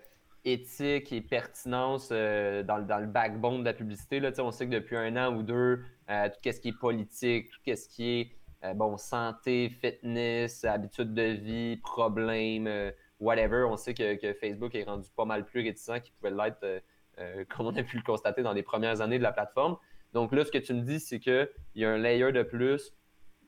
[0.45, 4.71] éthique et pertinence euh, dans, dans, le backbone de la publicité, là, on sait que
[4.71, 8.09] depuis un an ou deux, euh, tout ce qui est politique, tout ce qui
[8.61, 14.83] est bon, santé, fitness, habitude de vie, problèmes, whatever, on sait que, que, Facebook est
[14.83, 16.81] rendu pas mal plus réticent qu'il pouvait l'être,
[17.49, 19.77] comme on a pu le constater dans les premières années de la plateforme.
[20.13, 22.93] Donc là, ce que tu me dis, c'est qu'il y a un layer de plus.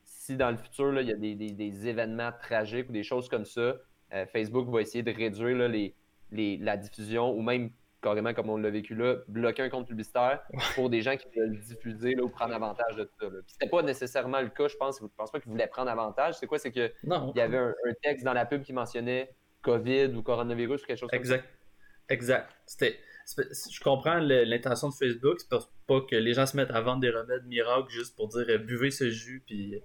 [0.04, 3.46] Si dans le futur, il y a des, des, événements tragiques ou des choses comme
[3.46, 3.76] ça,
[4.14, 5.96] euh, Facebook va essayer de réduire là, les,
[6.32, 10.42] les, la diffusion ou même carrément comme on l'a vécu là, bloquer un compte publicitaire
[10.76, 13.28] pour des gens qui veulent diffuser là, ou prendre avantage de tout ça.
[13.30, 15.00] Ce n'était pas nécessairement le cas, je pense.
[15.00, 16.36] Je pense pas qu'ils voulaient prendre avantage.
[16.36, 16.58] C'est quoi?
[16.58, 20.86] C'est qu'il y avait un, texte dans la pub qui mentionnait COVID ou coronavirus ou
[20.86, 21.44] quelque chose comme exact.
[21.44, 22.14] ça.
[22.14, 22.50] Exact.
[22.66, 22.98] C'était
[23.38, 27.10] je comprends l'intention de Facebook, c'est pas que les gens se mettent à vendre des
[27.10, 29.80] remèdes miracles juste pour dire euh, buvez ce jus puis euh,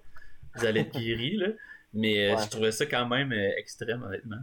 [0.55, 1.47] vous allez être guéri là.
[1.93, 4.37] Mais euh, je trouvais ça quand même extrême honnêtement.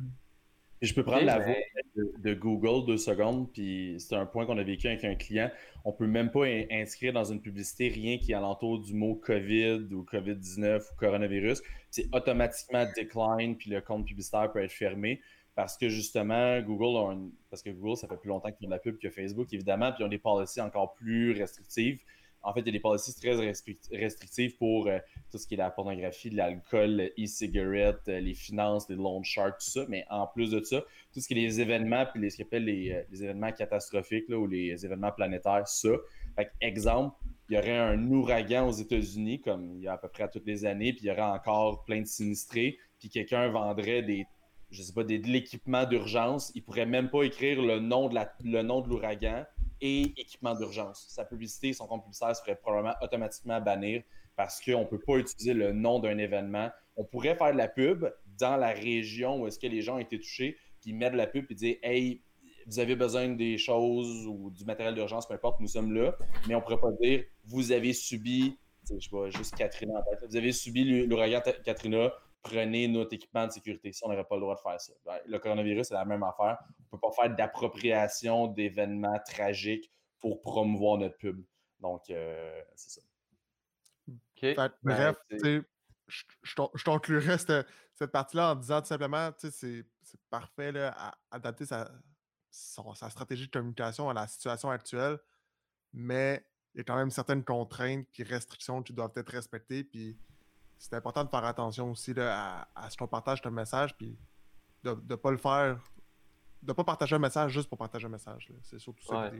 [0.84, 1.54] Je peux prendre la voix
[1.96, 5.50] de, Google deux secondes, puis c'est un point qu'on a vécu avec un client.
[5.84, 9.88] On peut même pas inscrire dans une publicité rien qui est alentour du mot COVID
[9.92, 11.62] ou COVID-19 ou coronavirus.
[11.90, 15.20] C'est automatiquement decline, puis le compte publicitaire peut être fermé
[15.54, 18.78] parce que justement, Google parce que Google, ça fait plus longtemps qu'ils font de la
[18.78, 22.00] pub que Facebook, évidemment, puis ils ont des policies encore plus restrictives.
[22.44, 24.98] En fait, il y a des policies très restrictives pour euh,
[25.30, 29.70] tout ce qui est la pornographie, l'alcool, e-cigarettes, euh, les finances, les loan sharks, tout
[29.70, 29.86] ça.
[29.88, 32.44] Mais en plus de ça, tout ce qui est les événements, puis les, ce qu'on
[32.44, 35.90] appelle les, euh, les, événements catastrophiques là, ou les événements planétaires, ça.
[36.36, 37.16] Fait exemple,
[37.48, 40.46] il y aurait un ouragan aux États-Unis, comme il y a à peu près toutes
[40.46, 44.26] les années, puis il y aurait encore plein de sinistrés, puis quelqu'un vendrait des
[44.70, 49.44] je sais pas, de l'équipement d'urgence, il pourrait même pas écrire le nom de l'ouragan
[49.80, 51.06] et équipement d'urgence.
[51.08, 54.02] Sa publicité, son compte publicitaire se ferait probablement automatiquement bannir
[54.36, 56.70] parce qu'on ne peut pas utiliser le nom d'un événement.
[56.96, 58.06] On pourrait faire de la pub
[58.38, 61.26] dans la région où est-ce que les gens ont été touchés, puis mettre de la
[61.26, 62.22] pub et dire Hey,
[62.66, 66.16] vous avez besoin des choses ou du matériel d'urgence, peu importe, nous sommes là.
[66.48, 68.58] Mais on ne pourrait pas dire Vous avez subi,
[68.88, 72.12] je sais pas, juste Katrina en tête, vous avez subi l'ouragan Katrina,
[72.44, 73.92] prenez notre équipement de sécurité.
[73.92, 74.92] Si on n'aurait pas le droit de faire ça.
[75.04, 76.58] Ben, le coronavirus, c'est la même affaire.
[76.60, 81.42] On ne peut pas faire d'appropriation d'événements tragiques pour promouvoir notre pub.
[81.80, 83.06] Donc, euh, c'est ça.
[84.42, 89.84] Ben, bref, je, conclurai cette, cette partie-là en disant tout simplement, c'est
[90.28, 91.90] parfait là, à adapter sa,
[92.50, 95.18] sa stratégie de communication à la situation actuelle,
[95.94, 99.82] mais il y a quand même certaines contraintes et restrictions qui doivent être respectées.
[99.82, 100.18] Puis
[100.84, 104.18] c'est important de faire attention aussi à, ce qu'on partage ton message, puis
[104.82, 105.80] de ne pas le faire,
[106.62, 108.52] de pas partager un message juste pour partager un message.
[108.60, 109.30] C'est surtout ça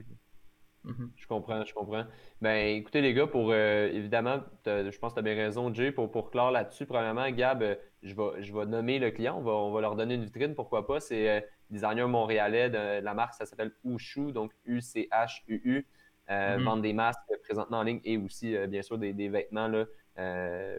[0.87, 1.11] mm-hmm.
[1.15, 2.07] Je comprends, je comprends.
[2.41, 5.93] Ben, écoutez, les gars, pour euh, évidemment, je pense que tu as bien raison, Jay,
[5.93, 9.71] pour, pour clore là-dessus, premièrement, Gab, euh, je, vais, je vais nommer le client, on
[9.71, 10.99] va, leur donner une vitrine, pourquoi pas.
[10.99, 15.87] C'est euh, designer montréalais de, la marque, ça s'appelle Ushu, donc U-C-H-U-U.
[16.31, 16.81] Euh, mm-hmm.
[16.81, 19.87] des masques présentement en ligne et aussi, bien sûr, des, des vêtements là, euh,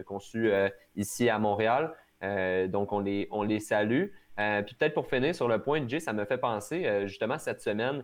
[0.06, 1.94] conçus euh, ici à Montréal.
[2.24, 4.08] Euh, donc, on les, on les salue.
[4.38, 8.04] puis peut-être pour finir sur le point Jay, ça me fait penser, justement, cette semaine,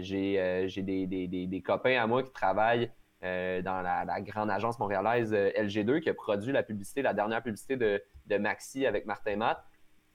[0.00, 2.90] j'ai des, des, des, copains à moi qui travaillent
[3.22, 8.02] dans la, grande agence montréalaise LG2 qui a produit la publicité, la dernière publicité de,
[8.26, 9.62] de Maxi avec Martin Matt.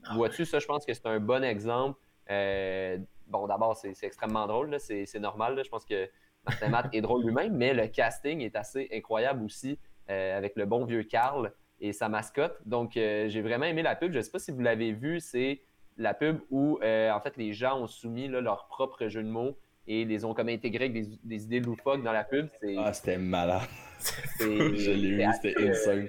[0.05, 1.99] Ah Vois-tu, ça, je pense que c'est un bon exemple.
[2.29, 5.61] bon, d'abord, c'est extrêmement drôle, c'est normal.
[5.63, 6.09] Je pense que
[6.45, 9.77] Martin Matt est drôle lui-même, mais le casting est assez incroyable aussi.
[10.09, 12.57] Euh, avec le bon vieux Carl et sa mascotte.
[12.65, 14.13] Donc, euh, j'ai vraiment aimé la pub.
[14.13, 15.59] Je ne sais pas si vous l'avez vu, c'est
[15.97, 19.57] la pub où, euh, en fait, les gens ont soumis leur propre jeu de mots
[19.85, 20.93] et les ont comme intégrés avec
[21.25, 22.47] des, idées loufoques dans la pub.
[22.77, 23.63] Ah, c'était malade.
[24.39, 26.07] je l'ai vu, c'était insane.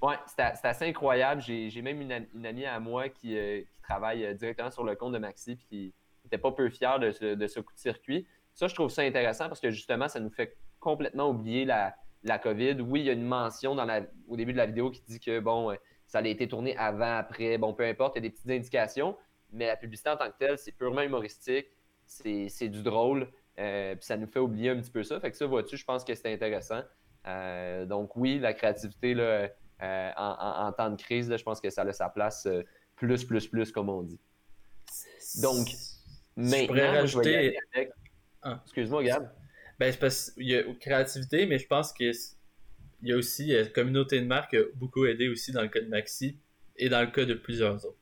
[0.00, 1.42] Ouais, c'était assez incroyable.
[1.42, 3.36] J'ai même une, amie à moi qui,
[3.82, 7.34] travaille directement sur le compte de Maxi et qui n'était pas peu fière de ce,
[7.34, 8.28] de ce coup de circuit.
[8.54, 12.38] Ça, je trouve ça intéressant parce que justement, ça nous fait complètement oublier la, la
[12.38, 12.80] COVID.
[12.80, 15.20] Oui, il y a une mention dans la, au début de la vidéo qui dit
[15.20, 15.74] que bon, euh,
[16.06, 19.16] ça a été tourné avant, après, bon, peu importe, il y a des petites indications,
[19.52, 21.66] mais la publicité en tant que telle, c'est purement humoristique,
[22.06, 25.18] c'est du drôle, euh, puis ça nous fait oublier un petit peu ça.
[25.20, 26.82] Fait que ça, vois-tu, je pense que c'est intéressant.
[27.26, 29.48] Euh, donc oui, la créativité là,
[30.16, 32.46] en, temps de crise, je pense que ça a sa place
[32.96, 34.20] plus, plus, plus, comme on dit.
[35.40, 35.68] Donc,
[36.36, 37.58] maintenant, je, rajouter...
[38.42, 38.60] Ah.
[38.64, 39.30] Excuse-moi, Gab.
[39.82, 42.12] Ben, parce qu'il y a créativité, mais je pense qu'il
[43.02, 45.66] y a aussi la euh, communauté de marque qui a beaucoup aidé aussi dans le
[45.66, 46.38] cas de Maxi
[46.76, 47.98] et dans le cas de plusieurs autres.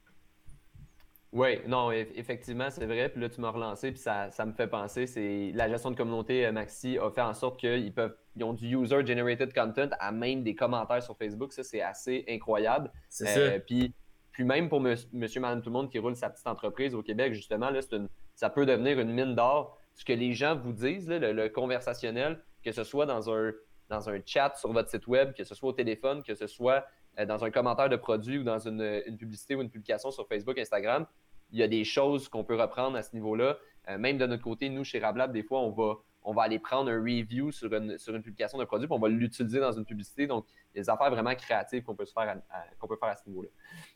[1.32, 3.08] Oui, non, effectivement, c'est vrai.
[3.08, 5.96] Puis là, tu m'as relancé, puis ça, ça me fait penser, c'est la gestion de
[5.96, 10.12] communauté euh, Maxi a fait en sorte qu'ils peuvent, ils ont du user-generated content à
[10.12, 11.54] même des commentaires sur Facebook.
[11.54, 12.92] Ça, c'est assez incroyable.
[13.08, 13.58] C'est ça.
[13.60, 13.94] Puis,
[14.32, 17.32] puis même pour monsieur, madame, tout le monde qui roule sa petite entreprise au Québec,
[17.32, 19.79] justement, là, une, ça peut devenir une mine d'or.
[19.94, 23.52] Ce que les gens vous disent, le, conversationnel, que ce soit dans un,
[23.88, 26.86] dans un chat sur votre site web, que ce soit au téléphone, que ce soit
[27.18, 30.58] euh, dans un commentaire de produit ou dans une, publicité ou une publication sur Facebook,
[30.58, 31.06] Instagram,
[31.52, 33.58] il y a des choses qu'on peut reprendre à ce niveau-là.
[33.88, 36.58] Euh, même de notre côté, nous, chez Rablab, des fois, on va, on va aller
[36.58, 39.72] prendre un review sur une, sur une publication de produit, puis on va l'utiliser dans
[39.72, 40.26] une publicité.
[40.26, 42.36] Donc, il y a des affaires vraiment créatives qu'on peut, se faire
[42.78, 43.48] qu'on peut faire à ce niveau-là.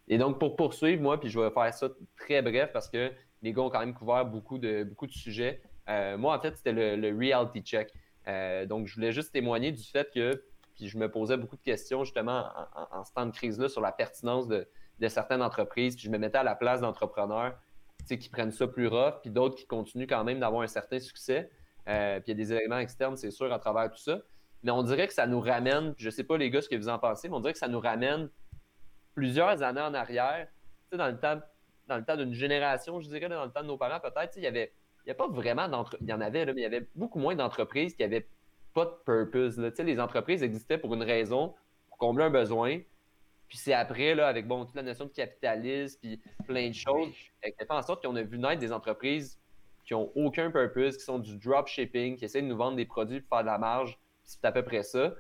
[0.09, 3.53] Et donc, pour poursuivre, moi, puis je vais faire ça très bref parce que les
[3.53, 5.61] gars ont quand même couvert beaucoup de, beaucoup de sujets.
[5.89, 7.93] Euh, moi, en fait, c'était le, reality check.
[8.69, 10.43] donc, je voulais juste témoigner du fait que
[10.75, 12.51] puis je me posais beaucoup de questions justement
[12.93, 14.67] en, ce temps de crise-là sur la pertinence de,
[15.09, 15.95] certaines entreprises.
[15.95, 17.55] Puis je me mettais à la place d'entrepreneurs
[18.07, 21.51] qui prennent ça plus rough, puis d'autres qui continuent quand même d'avoir un certain succès.
[21.89, 24.21] Euh, puis il y a des éléments externes, c'est sûr, à travers tout ça.
[24.63, 26.77] Mais on dirait que ça nous ramène, je ne sais pas les gars ce que
[26.77, 28.29] vous en pensez, mais on dirait que ça nous ramène
[29.15, 30.49] plusieurs années en arrière,
[30.93, 31.41] dans le temps,
[31.87, 34.43] dans le temps d'une génération, je dirais, dans le temps de nos parents, peut-être, il
[34.43, 34.73] y avait,
[35.05, 37.19] il n'y a pas vraiment d'entreprises, il y en avait, mais il y avait beaucoup
[37.19, 38.27] moins d'entreprises qui avaient
[38.73, 39.59] pas de purpose.
[39.59, 39.71] Là.
[39.79, 41.55] Les entreprises existaient pour une raison,
[41.89, 42.81] pour combler un besoin.
[43.49, 47.09] Puis c'est après, là, avec bon, toute la notion de capitalisme, puis plein de choses,
[47.09, 49.39] qui fait en sorte qu'on a vu naître des entreprises
[49.85, 53.21] qui n'ont aucun purpose, qui sont du dropshipping, qui essaient de nous vendre des produits
[53.21, 55.15] pour faire de la marge, c'est à peu près ça.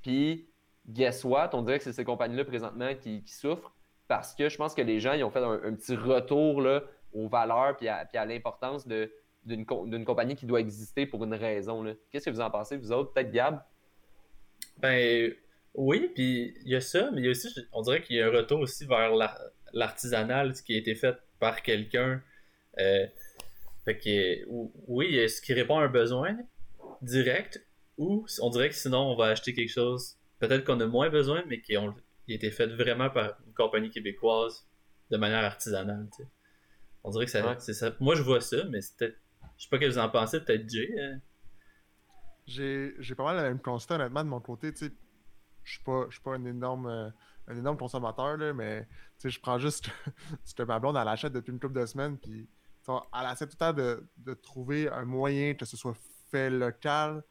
[0.00, 0.48] Puis,
[0.88, 1.50] guess what?
[1.52, 3.74] On dirait que c'est ces compagnies-là présentement qui, souffrent
[4.08, 7.28] parce que je pense que les gens ils ont fait un, petit retour là, aux
[7.28, 9.12] valeurs puis à l'importance de,
[9.46, 11.84] d'une compagnie qui doit exister pour une raison.
[12.10, 13.12] Qu'est-ce que vous en pensez, vous autres?
[13.12, 13.62] Peut-être Gab?
[14.78, 15.32] Ben
[15.74, 18.20] oui, puis il y a ça, mais il y a aussi, on dirait qu'il y
[18.20, 19.12] a un retour aussi vers
[19.72, 22.22] l'artisanal, ce qui a été fait par quelqu'un.
[22.78, 23.06] Euh,
[23.84, 24.44] fait que
[24.88, 26.36] oui, ce qui répond à un besoin
[27.02, 27.64] direct,
[27.98, 31.44] ou on dirait que sinon on va acheter quelque chose, peut-être qu'on a moins besoin,
[31.46, 31.94] mais qui, ont, a
[32.28, 34.66] été fait vraiment par une compagnie québécoise
[35.10, 36.08] de manière artisanale.
[37.04, 37.94] On dirait que c'est ça.
[38.00, 39.16] Moi je vois ça, mais c'est peut-être
[39.56, 40.88] je sais pas ce que vous en pensez, peut-être Jay.
[40.98, 41.20] Hein?
[42.46, 44.72] J'ai pas mal le même constat, honnêtement, de mon côté.
[44.74, 47.10] Je suis pas, pas un énorme, euh,
[47.48, 48.86] un énorme consommateur, là, mais
[49.22, 49.90] je prends juste
[50.44, 52.48] ce ma blonde, elle achète depuis une couple de semaines, puis
[52.88, 55.96] elle essaie tout le temps de, de, trouver un moyen que ce soit
[56.30, 57.24] fait local,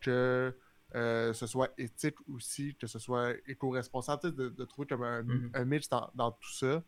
[0.00, 0.56] que
[0.94, 5.50] euh, ce soit éthique aussi, que ce soit éco-responsable, de, de, trouver comme un, mm-hmm.
[5.54, 6.82] un mix dans, dans, tout ça.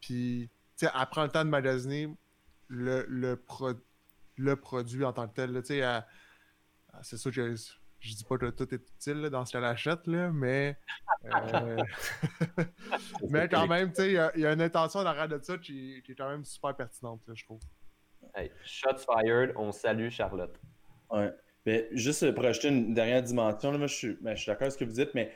[0.00, 0.50] Puis,
[0.82, 2.14] elle prend le temps de magasiner
[2.68, 3.82] le, le, produit
[4.36, 5.62] le produit en tant que tel.
[7.02, 7.54] c'est sûr que
[8.00, 10.76] je, dis pas que tout est utile dans ce qu'elle achète, là, mais.
[11.24, 11.76] Euh,
[13.28, 16.44] mais quand même, il y, a une intention derrière de ça qui, est quand même
[16.44, 17.60] super pertinente, je trouve.
[18.34, 20.58] Hey, shots fired, on salue Charlotte.
[21.10, 21.32] Ouais.
[21.64, 24.62] Mais juste pour ajouter une dernière dimension, là, moi, je suis, ben, je suis d'accord
[24.62, 25.32] avec ce que vous dites, mais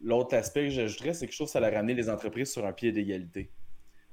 [0.00, 2.66] l'autre aspect que j'ajouterais, c'est que je trouve que ça a ramené les entreprises sur
[2.66, 3.50] un pied d'égalité.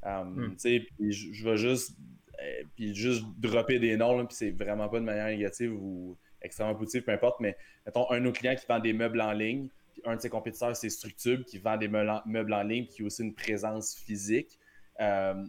[0.04, 0.56] Um, hmm.
[0.60, 2.13] je, je vais juste euh,
[2.76, 7.04] puis juste dropper des noms, puis c'est vraiment pas de manière négative ou extrêmement positive,
[7.04, 7.56] peu importe, mais
[7.86, 10.30] mettons, un de nos clients qui vend des meubles en ligne, puis un de ses
[10.30, 14.60] compétiteurs, c'est Structube, qui vend des meubles en ligne, qui a aussi une présence physique.
[15.00, 15.46] Euh,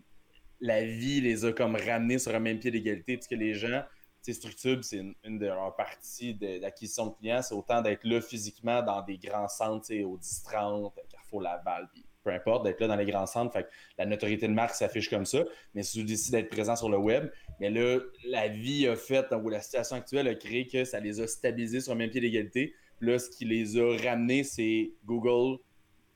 [0.60, 3.82] la vie les a comme ramenés sur un même pied d'égalité, puisque les gens,
[4.22, 9.18] Structube, c'est une, de leurs d'acquisition de, clients, c'est autant d'être là physiquement dans des
[9.18, 13.52] grands centres, au 10-30, Carrefour Laval, puis peu importe, d'être là dans les grands centres.
[13.52, 15.44] Fait la notoriété de marque s'affiche comme ça.
[15.74, 19.26] Mais si tu décides d'être présent sur le web, mais là, la vie a fait,
[19.32, 22.20] ou la situation actuelle a créé que ça les a stabilisés sur le même pied
[22.20, 22.74] d'égalité.
[23.00, 25.58] Là, ce qui les a ramenés, c'est Google,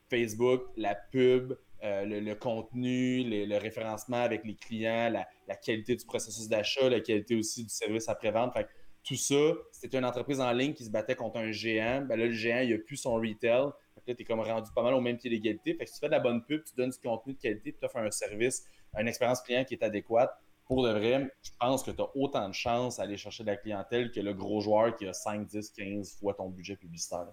[0.08, 6.48] Facebook, la pub, euh, le, contenu, le, référencement avec les clients, la, qualité du processus
[6.48, 8.52] d'achat, la qualité aussi du service après-vente.
[9.04, 12.02] tout ça, c'était une entreprise en ligne qui se battait contre un géant.
[12.02, 13.68] Ben là, le géant, il n'a plus son retail
[14.14, 15.76] tu es comme rendu pas mal au même pied d'égalité.
[15.76, 17.84] Que si tu fais de la bonne pub, tu donnes du contenu de qualité, tu
[17.84, 18.64] offres un service,
[18.98, 20.30] une expérience client qui est adéquate.
[20.66, 23.56] Pour de vrai, je pense que tu as autant de chances d'aller chercher de la
[23.56, 27.26] clientèle que le gros joueur qui a 5, 10, 15 fois ton budget publicitaire.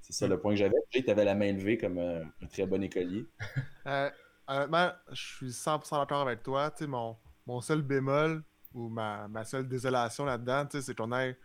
[0.00, 0.76] c'est ça le point que j'avais.
[0.92, 3.26] Tu avais la main levée comme un, très bon écolier.
[3.86, 4.10] Euh,
[4.46, 6.70] honnêtement, je suis 100% d'accord avec toi.
[6.82, 8.44] mon, mon seul bémol
[8.74, 11.36] ou ma, seule désolation là-dedans, c'est qu'on ait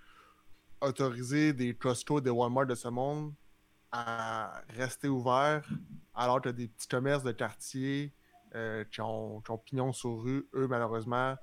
[0.81, 3.33] autorisé des Costco, des Walmart de ce monde
[3.95, 5.67] à rester ouvert
[6.13, 8.13] alors que des petits commerces de quartier
[8.53, 11.35] euh, qui, ont, pignon sur rue, eux, malheureusement,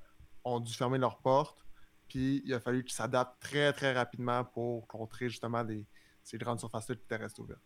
[0.45, 1.65] ont dû fermer leurs portes.
[2.09, 5.87] Puis il a fallu qu'ils s'adaptent très, très rapidement pour contrer justement des,
[6.23, 7.61] ces grandes surfaces-là qui étaient restées ouvertes.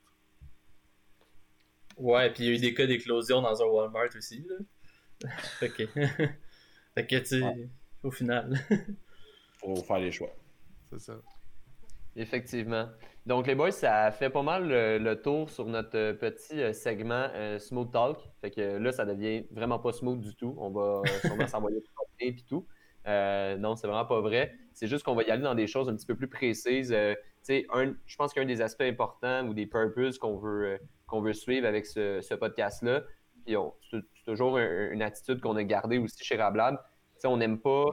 [1.96, 4.46] Ouais, puis il y a eu des cas d'éclosion dans un Walmart aussi.
[5.62, 5.88] ok.
[6.94, 7.44] fait que tu.
[8.02, 8.56] Au final.
[9.58, 10.34] Faut faire les choix.
[10.90, 11.20] C'est ça.
[12.16, 12.88] Effectivement.
[13.26, 17.28] Donc, les boys, ça fait pas mal le, tour sur notre euh, petit euh, segment
[17.34, 18.18] euh, Smooth Talk.
[18.40, 20.54] Fait que là, ça devient vraiment pas smooth du tout.
[20.58, 21.82] On va sûrement s'envoyer
[22.20, 22.66] et tout.
[23.06, 24.54] non, c'est vraiment pas vrai.
[24.72, 26.92] C'est juste qu'on va y aller dans des choses un petit peu plus précises.
[26.92, 31.66] Un, je pense qu'un des aspects importants ou des purposes qu'on veut, qu'on veut suivre
[31.66, 33.02] avec ce, podcast-là,
[33.46, 33.56] c'est
[34.24, 36.78] toujours une attitude qu'on a gardée aussi chez Rablab.
[37.24, 37.86] on n'aime pas,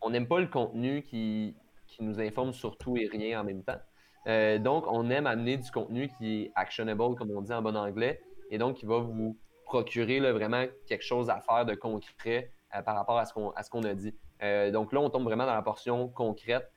[0.00, 1.54] on n'aime pas le contenu qui,
[1.94, 3.78] qui nous informe sur tout et rien en même temps.
[4.26, 7.76] Euh, donc, on aime amener du contenu qui est actionable, comme on dit en bon
[7.76, 12.82] anglais, et donc qui va vous procurer vraiment quelque chose à faire de concret euh,
[12.82, 13.32] par rapport à ce
[13.70, 14.14] qu'on a dit.
[14.42, 16.70] Euh, donc là, on tombe vraiment dans la portion concrète.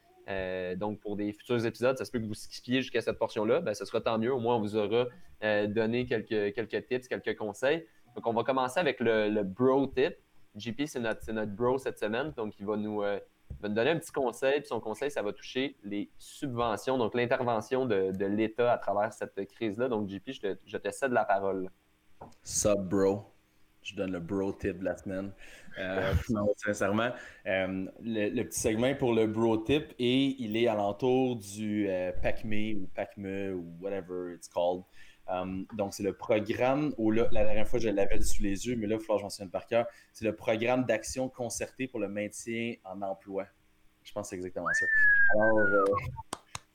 [0.75, 3.73] donc, pour des futurs épisodes, ça se peut que vous skipiez jusqu'à cette portion-là, ben,
[3.73, 4.34] ce sera tant mieux.
[4.34, 5.06] Au moins, on vous aura
[5.67, 7.86] donné quelques, tips, quelques conseils.
[8.15, 10.15] Donc, on va commencer avec le, bro tip.
[10.56, 13.03] JP, c'est notre, bro cette semaine, donc il va nous,
[13.60, 14.60] va nous donner un petit conseil.
[14.60, 19.45] Puis son conseil, ça va toucher les subventions, donc l'intervention de, l'État à travers cette
[19.47, 19.89] crise-là.
[19.89, 21.69] Donc, JP, je te, je te cède la parole.
[22.43, 23.25] Sub bro.
[23.81, 25.31] Je donne le bro tip de la semaine.
[25.79, 27.12] Euh, non, sincèrement,
[27.45, 32.81] euh, le, petit segment pour le bro tip et il est alentour du euh, PACME
[32.81, 34.83] ou PACME ou whatever it's called.
[35.29, 38.87] Um, donc, c'est le programme, où la dernière fois, je l'avais sous les yeux, mais
[38.87, 39.85] là, il faut que j'en souvienne par cœur.
[40.13, 43.45] C'est le programme d'action concertée pour le maintien en emploi.
[44.03, 44.85] Je pense que c'est exactement ça.
[45.35, 45.85] Alors, euh,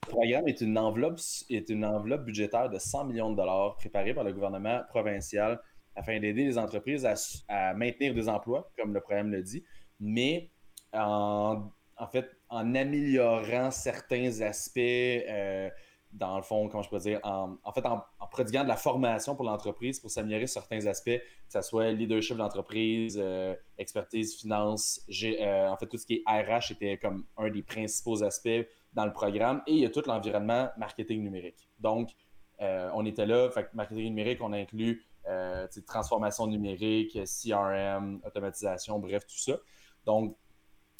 [0.06, 4.12] le programme est une, enveloppe, est une enveloppe budgétaire de 100 millions de dollars préparée
[4.12, 5.60] par le gouvernement provincial
[5.96, 7.06] afin d'aider les entreprises
[7.48, 9.64] à, maintenir des emplois, comme le programme le dit,
[10.00, 10.50] mais
[10.92, 11.70] en,
[12.10, 14.78] fait, en améliorant certains aspects.
[14.78, 15.70] Euh,
[16.12, 19.44] dans le fond, comment je peux dire, en, fait, en, prodiguant de la formation pour
[19.44, 25.77] l'entreprise pour s'améliorer certains aspects, que ce soit leadership d'entreprise, euh, expertise, finance, euh, en
[25.77, 29.62] fait, tout ce qui est RH était comme un des principaux aspects dans le programme.
[29.66, 31.68] Et il y a tout l'environnement marketing numérique.
[31.79, 32.11] Donc,
[32.61, 35.07] euh, on était là, fait marketing numérique, on inclut
[35.87, 39.57] transformation numérique, CRM, automatisation, bref, tout ça.
[40.05, 40.37] Donc,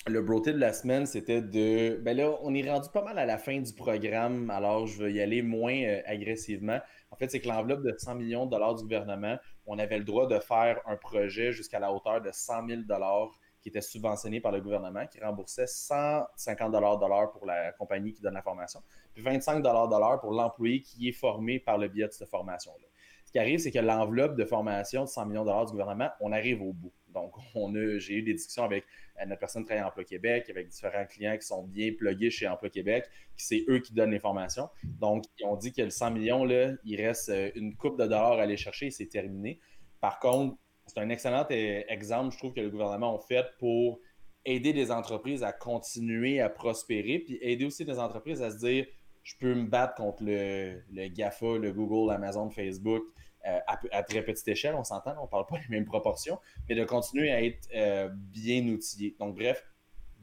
[0.09, 1.97] le bro de la semaine, c'était de.
[2.03, 5.13] Ben là, on est rendu pas mal à la fin du programme, alors je vais
[5.13, 6.81] y aller moins euh, agressivement.
[7.11, 10.05] En fait, c'est que l'enveloppe de 100 millions de dollars du gouvernement, on avait le
[10.05, 14.41] droit de faire un projet jusqu'à la hauteur de 100 000 dollars qui était subventionné
[14.41, 18.81] par le gouvernement, qui remboursait 150 dollars pour la compagnie qui donne la formation,
[19.15, 22.87] puis 25 dollars pour l'employé qui est formé par le biais de cette formation-là.
[23.25, 26.11] Ce qui arrive, c'est que l'enveloppe de formation de 100 millions de dollars du gouvernement,
[26.21, 26.93] on arrive au bout.
[27.13, 28.85] Donc, on j'ai eu des discussions avec
[29.21, 32.31] euh, notre personne qui travaille à Emploi Québec, avec différents clients qui sont bien plugués
[32.31, 34.69] chez Emploi Québec, qui c'est eux qui donnent l'information.
[34.85, 36.47] Donc, ils ont dit que le 100 millions,
[36.85, 39.61] il reste euh, une coupe de dollars à aller chercher et c'est terminé.
[40.01, 44.01] Par contre, c'est un excellent euh, exemple, je trouve, que le gouvernement a fait pour
[44.45, 48.87] aider des entreprises à continuer à prospérer, puis aider aussi des entreprises à se dire
[49.23, 53.05] je peux me battre contre le, le GAFA, le Google, l'Amazon, Facebook,
[53.47, 56.75] euh, à, très petite échelle, on s'entend, on ne parle pas des mêmes proportions, mais
[56.75, 59.17] de continuer à être euh, bien outillé.
[59.19, 59.65] Donc, bref,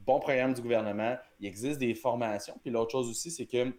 [0.06, 1.16] bon programme du gouvernement.
[1.38, 2.56] Il existe des formations.
[2.62, 3.74] Puis l'autre chose aussi, c'est que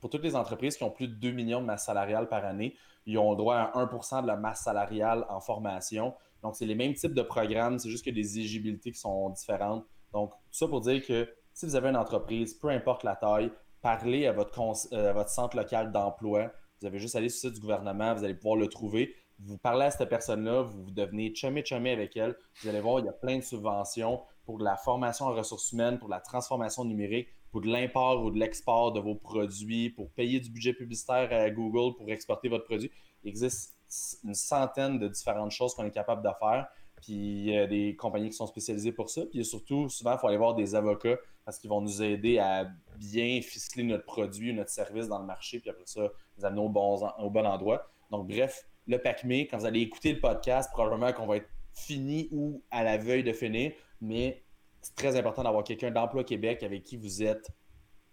[0.00, 2.76] pour toutes les entreprises qui ont plus de 2 millions de masse salariale par année,
[3.06, 6.14] ils ont droit à 1% de la masse salariale en formation.
[6.42, 9.84] Donc, c'est les mêmes types de programmes, c'est juste que des éligibilités qui sont différentes.
[10.12, 13.50] Donc, tout ça pour dire que si vous avez une entreprise, peu importe la taille,
[13.80, 14.60] parlez à votre,
[14.92, 17.60] euh, à votre centre local d'emploi vous avez juste à aller sur le site du
[17.60, 19.14] gouvernement, vous allez pouvoir le trouver.
[19.38, 22.36] Vous parlez à cette personne-là, vous devenez chumé-chumé avec elle.
[22.62, 25.72] Vous allez voir, il y a plein de subventions pour de la formation en ressources
[25.72, 30.10] humaines, pour la transformation numérique, pour de l'import ou de l'export de vos produits, pour
[30.10, 32.90] payer du budget publicitaire à Google pour exporter votre produit.
[33.24, 33.76] Il existe
[34.24, 36.66] une centaine de différentes choses qu'on est capable de faire.
[37.02, 39.22] Puis il y a des compagnies qui sont spécialisées pour ça.
[39.26, 42.68] Puis surtout, souvent, il faut aller voir des avocats parce qu'ils vont nous aider à
[42.98, 45.60] bien ficeler notre produit, notre service dans le marché.
[45.60, 47.90] Puis après ça, nous amener au bon, au bon endroit.
[48.10, 52.28] Donc, bref, le PACME, quand vous allez écouter le podcast, probablement qu'on va être fini
[52.32, 53.72] ou à la veille de finir.
[54.00, 54.42] Mais
[54.80, 57.50] c'est très important d'avoir quelqu'un d'Emploi Québec avec qui vous êtes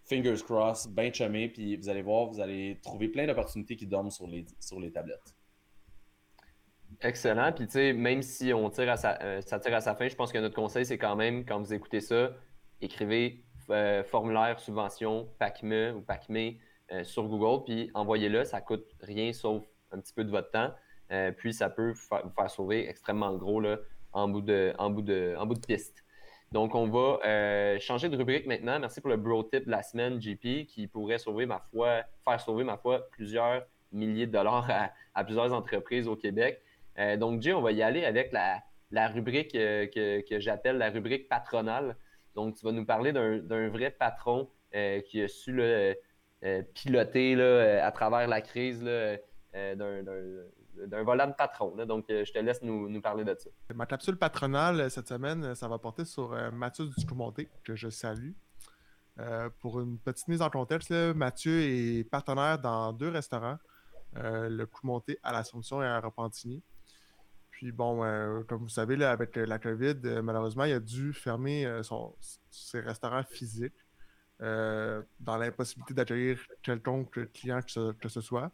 [0.04, 4.12] fingers crossed, bien chumé, puis vous allez voir, vous allez trouver plein d'opportunités qui dorment
[4.12, 5.36] sur les, sur les tablettes.
[7.02, 7.52] Excellent.
[7.54, 10.08] Puis, tu sais, même si on tire à sa, euh, ça tire à sa fin,
[10.08, 12.32] je pense que notre conseil, c'est quand même, quand vous écoutez ça,
[12.82, 16.58] écrivez euh, formulaire subvention PACME ou PACME
[16.92, 18.46] euh, sur Google, puis envoyez-le.
[18.46, 20.72] Ça coûte rien sauf un petit peu de votre temps.
[21.38, 23.78] puis, ça peut vous faire sauver extrêmement gros là,
[24.14, 26.04] en, bout de, piste.
[26.52, 28.80] Donc, on va changer de rubrique maintenant.
[28.80, 32.40] Merci pour le bro tip de la semaine, JP, qui pourrait sauver, ma foi, faire
[32.40, 34.68] sauver, ma foi, plusieurs milliers de dollars
[35.14, 36.62] à plusieurs entreprises au Québec.
[37.00, 41.96] Euh, donc, Jay, on va y aller avec la, rubrique que, j'appelle la rubrique patronale.
[42.36, 44.50] Donc, tu vas nous parler d'un vrai patron
[45.06, 45.62] qui a su
[46.74, 47.42] piloter
[47.80, 49.18] à travers la crise d'un
[50.88, 51.76] d'un volant de patron.
[51.86, 53.50] Donc, je te laisse nous, parler de ça.
[53.76, 58.32] Ma capsule patronale cette semaine, ça va porter sur Mathieu Ducoumonté, que je salue.
[59.20, 63.58] Euh, pour une petite mise en contexte, Mathieu est partenaire dans deux restaurants,
[64.18, 66.64] euh, le Coup Monté à l'Assomption et à Repentigny.
[67.52, 71.82] Puis bon, euh, comme vous savez, avec la COVID, malheureusement, il a dû fermer
[72.50, 73.83] ses restaurants physiques
[75.20, 78.52] dans l'impossibilité d'accueillir quelconque client que ce, soit.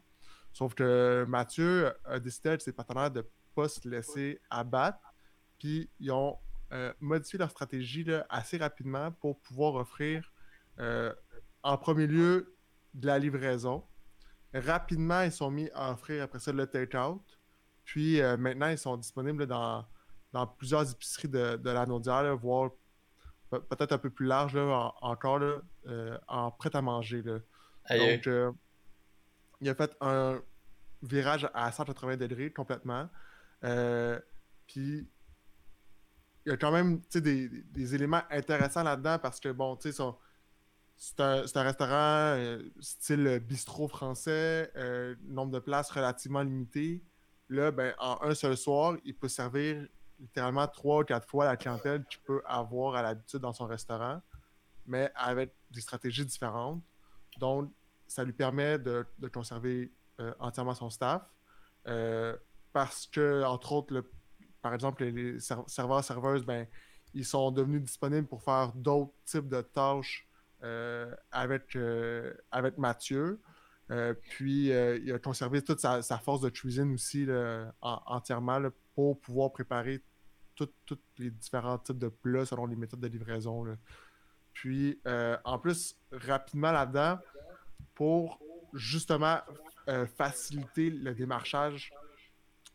[0.53, 3.25] Sauf que Mathieu a décidé avec ses partenaires de ne
[3.55, 4.99] pas se laisser abattre.
[5.57, 6.37] Puis ils ont
[6.99, 10.31] modifié leur stratégie assez rapidement pour pouvoir offrir
[10.79, 11.13] euh,
[11.63, 12.55] en premier lieu,
[12.93, 13.83] de la livraison.
[14.53, 17.21] Rapidement, ils sont mis à offrir après ça le take-out.
[17.83, 19.85] Puis euh, maintenant, ils sont disponibles dans,
[20.31, 22.71] dans plusieurs épiceries de, de la Naudière, voire
[23.49, 25.41] peut-être un peu plus large encore
[25.87, 27.21] euh, en prêt à manger.
[27.21, 27.39] Là.
[27.89, 28.29] Donc,
[29.61, 30.41] il a fait un
[31.01, 33.09] virage à 180 degrés complètement.
[34.67, 35.07] puis
[36.45, 40.03] il y a quand même des, des, éléments intéressants là-dedans parce que, bon, tu sais,
[40.97, 47.03] c'est un, restaurant euh, style bistrot français, euh, nombre de places relativement limité.
[47.49, 49.87] Là, ben, en un seul soir, il peut servir
[50.19, 54.21] littéralement trois ou quatre fois la clientèle qu'il peut avoir à l'habitude dans son restaurant,
[54.85, 56.81] mais avec des stratégies différentes.
[57.39, 57.71] Donc,
[58.07, 61.23] ça lui permet de, conserver euh, entièrement son staff.
[62.73, 64.03] parce que, entre autres,
[64.61, 66.67] par exemple, les serveurs-serveuses, ben,
[67.13, 70.27] ils sont devenus disponibles pour faire d'autres types de tâches
[70.63, 73.41] euh, avec, euh, avec Mathieu.
[73.91, 77.27] Euh, puis il a conservé toute sa, force de cuisine aussi
[77.81, 78.61] entièrement
[78.93, 80.03] pour pouvoir préparer
[80.85, 83.65] tous les différents types de plats selon les méthodes de livraison.
[84.53, 87.19] Puis en plus, rapidement là-dedans,
[87.95, 88.39] pour
[88.73, 89.39] justement
[90.17, 91.91] faciliter le démarchage,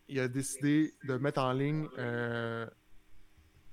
[0.09, 1.89] il a décidé de mettre en ligne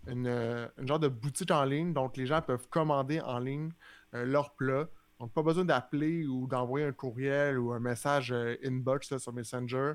[0.07, 1.93] une, une, genre de boutique en ligne.
[1.93, 3.71] Donc les gens peuvent commander en ligne
[4.13, 4.87] euh, leur plat.
[5.19, 9.93] Donc, pas besoin d'appeler ou d'envoyer un courriel ou un message euh, inbox sur Messenger.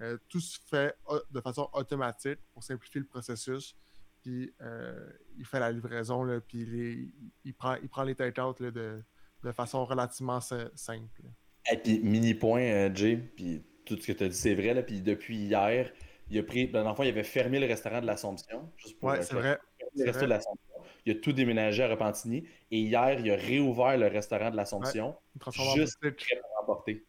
[0.00, 0.96] Euh, tout se fait
[1.30, 3.74] de façon automatique pour simplifier le processus.
[4.22, 4.52] Puis
[5.36, 7.12] il fait la livraison, là, puis
[7.44, 9.02] il, prend, il prend les take-out de,
[9.42, 11.22] de, façon relativement simple.
[11.70, 14.74] Et puis, mini point, Jay, puis tout ce que tu as dit, c'est vrai.
[14.74, 15.92] Là, puis depuis hier,
[16.28, 16.66] il a pris.
[16.66, 18.70] Ben, dans le fond, il avait fermé le restaurant de l'Assomption.
[19.00, 19.58] Ouais, c'est vrai.
[19.96, 20.68] Le resto de l'Assomption
[21.08, 22.44] il a tout déménagé à Repentigny.
[22.70, 25.16] Et hier, il a réouvert le restaurant de l'Assomption.
[25.74, 27.04] juste pour emporter.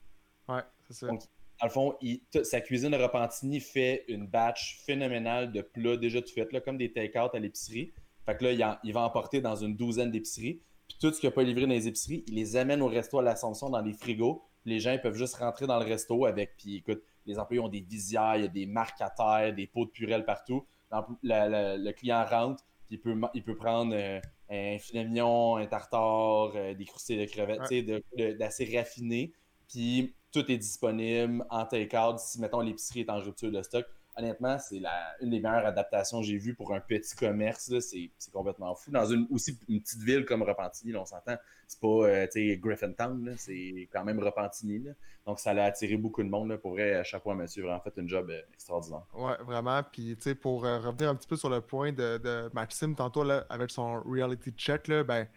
[0.48, 1.08] Ouais, c'est ça.
[1.08, 1.22] Donc,
[1.60, 1.98] dans le fond,
[2.44, 6.92] sa cuisine de Repentigny fait une batch phénoménale de plats déjà tout faits, comme des
[6.92, 7.92] take-out à l'épicerie.
[8.26, 10.62] Fait que là, il, va emporter dans une douzaine d'épiceries.
[10.88, 13.20] Puis tout ce qu'il n'a pas livré dans les épiceries, il les amène au resto
[13.20, 14.44] à l'Assomption dans des frigos.
[14.66, 16.56] Les gens ils peuvent juste rentrer dans le resto avec.
[16.58, 19.68] Puis écoute, les employés ont des visières, il y a des marques à terre, des
[19.68, 20.66] pots de purée partout.
[20.92, 26.74] le client rentre, il peut, il peut prendre euh, un filet mignon, un tartare, euh,
[26.74, 29.32] des croustilles de crevettes, d'assez raffiné.
[29.68, 33.86] Puis tout est disponible en take-out si, mettons, l'épicerie est en rupture de stock.
[34.16, 34.82] Honnêtement, c'est
[35.22, 37.72] une des meilleures adaptations que j'ai vues pour un petit commerce.
[37.80, 38.92] C'est complètement fou.
[38.92, 42.28] Dans une, aussi une petite ville comme Repentigny, on s'entend, c'est pas euh,
[42.58, 44.84] Griffintown, c'est quand même Repentigny.
[45.26, 46.58] Donc, ça a attiré beaucoup de monde.
[46.58, 49.06] Pour vrai, chapeau à monsieur, vraiment fait un job euh, extraordinaire.
[49.14, 49.82] Ouais, vraiment.
[49.84, 53.70] Puis, pour euh, revenir un petit peu sur le point de, Maxime, tantôt, là, avec
[53.70, 55.28] son reality check, là, ben,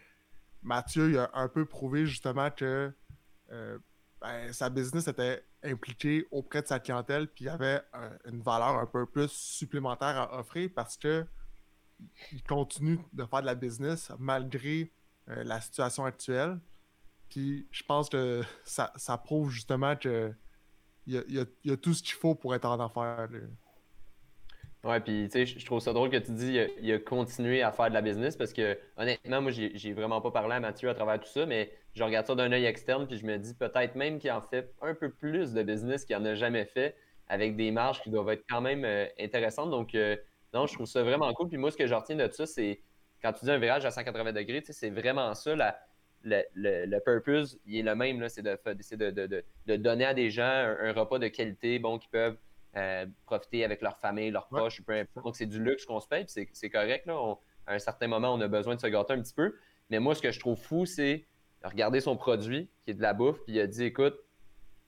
[0.63, 2.93] Mathieu, il a un peu prouvé justement que
[3.53, 3.79] euh,
[4.23, 7.83] ben, sa business était impliquée auprès de sa clientèle, puis il avait
[8.25, 11.27] une valeur un peu plus supplémentaire à offrir parce que
[12.33, 14.93] il continue de faire de la business malgré
[15.27, 16.59] la situation actuelle.
[17.29, 20.33] Puis je pense que ça, prouve justement que
[21.07, 21.25] il
[21.65, 23.29] y a, tout ce qu'il faut pour être en affaires.
[24.85, 27.71] Ouais, puis tu sais, je trouve ça drôle que tu dis il a, continué à
[27.71, 30.95] faire de la business parce que honnêtement, moi, j'ai vraiment pas parlé à Mathieu à
[30.95, 33.95] travers tout ça, mais je regarde ça d'un œil externe puis je me dis peut-être
[33.95, 36.97] même qu'il en fait un peu plus de business qu'il en a jamais fait
[37.29, 39.71] avec des marges qui doivent être quand même euh, intéressantes.
[39.71, 40.17] Donc, euh,
[40.53, 41.49] non, je trouve ça vraiment cool.
[41.49, 42.83] Puis moi, ce que je retiens de ça, c'est
[43.23, 45.79] quand tu dis un virage à 180 degrés, c'est vraiment ça, la,
[46.25, 50.45] le, le, purpose, il est le même, c'est de, de, de, donner à des gens
[50.45, 52.37] un, repas de qualité, bon, qui peuvent
[52.77, 55.27] euh, profiter avec leur famille, leurs proches, peu importe.
[55.27, 57.07] Donc, c'est du luxe qu'on se paye, puis c'est correct.
[57.07, 57.37] Là.
[57.67, 59.55] à un certain moment, on a besoin de se gâter un petit peu.
[59.91, 61.27] Mais moi, ce que je trouve fou, c'est
[61.63, 64.19] regarder son produit, qui est de la bouffe, puis il a dit, écoute,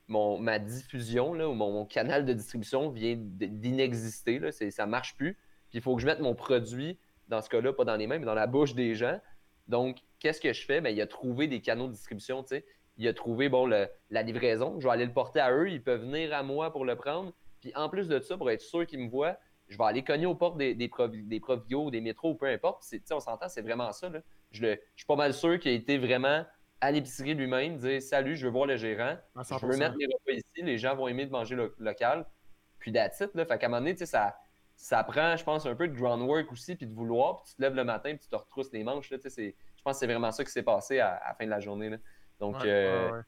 [0.08, 5.34] mon, ma diffusion, là, ou mon, canal de distribution vient d'inexister, ça ne marche plus.
[5.68, 8.18] Puis il faut que je mette mon produit, dans ce cas-là, pas dans les mains,
[8.18, 9.20] mais dans la bouche des gens.
[9.68, 10.80] Donc, qu'est-ce que je fais?
[10.80, 12.44] Ben, il a trouvé des canaux de distribution.
[12.96, 14.78] Il a trouvé, bon, la livraison.
[14.78, 15.70] Je vais aller le porter à eux.
[15.70, 17.32] Ils peuvent venir à moi pour le prendre.
[17.64, 19.38] Puis en plus de ça, pour être sûr qu'ils me voient,
[19.68, 22.84] je vais aller cogner aux portes des, des, des Provio, des métros, peu importe.
[23.10, 24.10] On s'entend, c'est vraiment ça.
[24.10, 24.20] Là.
[24.50, 26.44] Je, je, suis pas mal sûr qu'il a été vraiment
[26.82, 29.16] à l'épicerie lui-même, dire Salut, je veux voir le gérant.
[29.34, 30.62] Je veux mettre mes repas ici.
[30.62, 32.26] Les gens vont aimer de manger local.
[32.78, 33.46] Puis d'attitude, là.
[33.46, 34.36] Fait qu'à un moment donné, ça,
[34.76, 37.36] ça prend, je pense, un peu de groundwork aussi, puis de vouloir.
[37.36, 39.08] Puis tu te lèves le matin, puis tu te retrousses les manches.
[39.08, 39.52] Là, je
[39.82, 41.88] pense que c'est vraiment ça qui s'est passé à, la fin de la journée.
[41.88, 41.96] Là.
[42.40, 43.22] Donc, euh,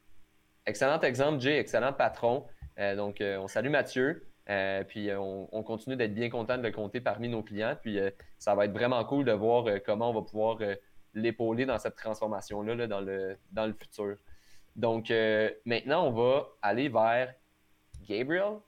[0.67, 2.45] excellent exemple, Jay, excellent patron.
[2.79, 4.27] Euh, donc, euh, on salue Mathieu.
[4.49, 7.75] Euh, puis on, continue d'être bien content de le compter parmi nos clients.
[7.81, 7.99] Puis
[8.37, 10.59] ça va être vraiment cool de voir comment on va pouvoir
[11.13, 14.15] l'épauler dans cette transformation-là dans, le, dans le futur.
[14.77, 15.11] Donc
[15.65, 17.33] maintenant, on va aller vers
[18.07, 18.59] Gabriel.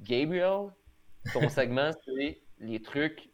[0.00, 0.68] Gabriel,
[1.32, 3.28] ton segment, c'est les trucs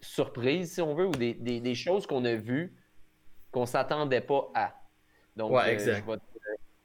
[0.00, 2.74] surprises, si on veut, ou des, choses qu'on a vues
[3.50, 4.74] qu'on ne s'attendait pas à.
[5.36, 6.18] Donc, exact je vais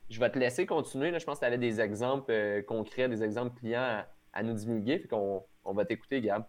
[0.10, 1.12] te laisser continuer.
[1.12, 1.20] Là.
[1.20, 4.04] Je pense que tu avais des exemples euh, concrets, des exemples clients
[4.34, 5.00] à, nous divulguer.
[5.00, 6.46] Puis qu'on on va t'écouter, Gab.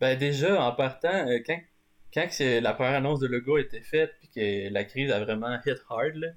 [0.00, 1.60] Ben déjà, en partant, euh, quand,
[2.12, 5.58] quand la première annonce de logo a été faite puis que la crise a vraiment
[5.64, 6.36] hit hard,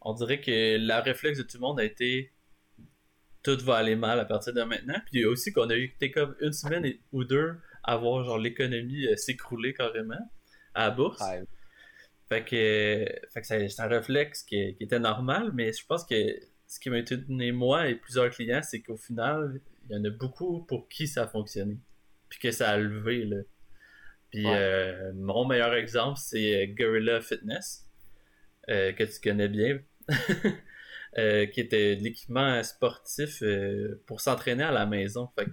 [0.00, 2.32] on dirait que la réflexe de tout le monde a été
[3.46, 5.00] tout va aller mal à partir de maintenant.
[5.10, 7.54] Puis aussi qu'on a eu comme une semaine ou deux
[7.84, 10.18] à voir genre l'économie euh, s'écrouler carrément
[10.74, 11.22] à la bourse.
[12.28, 16.14] Fait que, fait que c'est un réflexe qui, était normal, mais je pense que
[16.66, 20.10] ce qui m'a étonné moi et plusieurs clients, c'est qu'au final, il y en a
[20.10, 21.78] beaucoup pour qui ça a fonctionné.
[22.28, 23.36] Puis que ça a levé, là.
[24.30, 27.86] Puis euh, mon meilleur exemple, c'est euh, Gorilla Fitness,
[28.68, 29.80] euh, que tu connais bien,
[31.52, 33.42] qui était de l'équipement sportif
[34.06, 35.28] pour s'entraîner à la maison.
[35.38, 35.50] Fait que,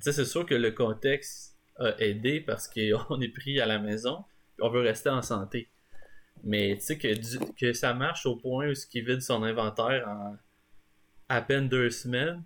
[0.00, 4.24] c'est sûr que le contexte a aidé parce qu'on est pris à la maison,
[4.60, 5.70] on veut rester en santé.
[6.44, 10.36] Mais tu sais que, que ça marche au point où ce vide son inventaire en
[11.28, 12.42] à peine deux semaines,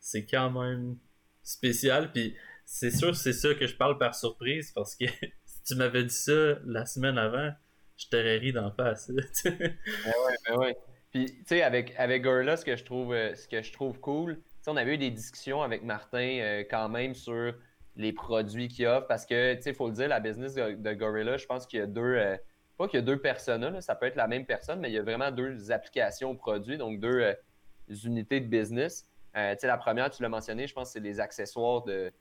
[0.00, 0.96] c'est quand même
[1.42, 2.10] spécial.
[2.12, 5.04] Puis c'est sûr c'est ça que je parle par surprise parce que
[5.44, 7.52] si tu m'avais dit ça la semaine avant,
[7.96, 9.10] je t'aurais ri d'en face.
[9.44, 10.76] ben ouais, ben ouais.
[11.10, 13.98] Puis tu sais, avec, avec Gorilla, ce que je trouve, euh, ce que je trouve
[14.00, 17.54] cool, on avait eu des discussions avec Martin euh, quand même sur
[17.96, 20.92] les produits qu'il offre parce que, tu sais, il faut le dire, la business de,
[20.92, 22.02] Gorilla, je pense qu'il y a deux.
[22.02, 22.36] Euh,
[22.78, 24.98] pas qu'il y a deux personnes, ça peut être la même personne, mais il y
[24.98, 27.34] a vraiment deux applications produits, donc deux euh,
[28.04, 29.10] unités de business.
[29.36, 32.12] Euh, la première, tu l'as mentionné, je pense que c'est les accessoires de,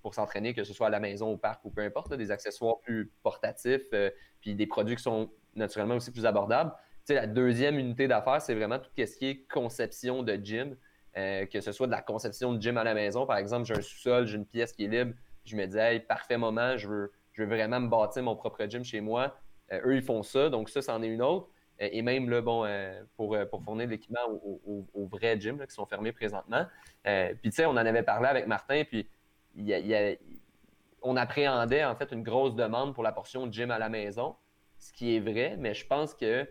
[0.00, 2.80] pour s'entraîner, que ce soit à la maison, au parc ou peu importe, des accessoires
[2.80, 4.10] plus portatifs, euh,
[4.40, 6.72] puis des produits qui sont naturellement aussi plus abordables.
[7.10, 10.76] la deuxième unité d'affaires, c'est vraiment tout ce qui est conception de gym,
[11.14, 13.26] que ce soit de la conception de gym à la maison.
[13.26, 15.14] Par exemple, j'ai un sous-sol, j'ai une pièce qui est libre,
[15.44, 18.64] je me dis, hey, parfait moment, je veux, je veux vraiment me bâtir mon propre
[18.66, 19.36] gym chez moi
[19.72, 21.48] eux, ils font ça, donc ça, c'en est une autre.
[21.80, 24.20] Euh, et même là, bon, euh, pour, pour fournir de l'équipement
[24.64, 26.66] aux, vrais gyms qui sont fermés présentement.
[27.04, 29.08] puis tu sais, on en avait parlé avec Martin, puis
[31.02, 34.36] on appréhendait en fait une grosse demande pour la portion gym à la maison,
[34.78, 36.48] ce qui est vrai, mais je pense que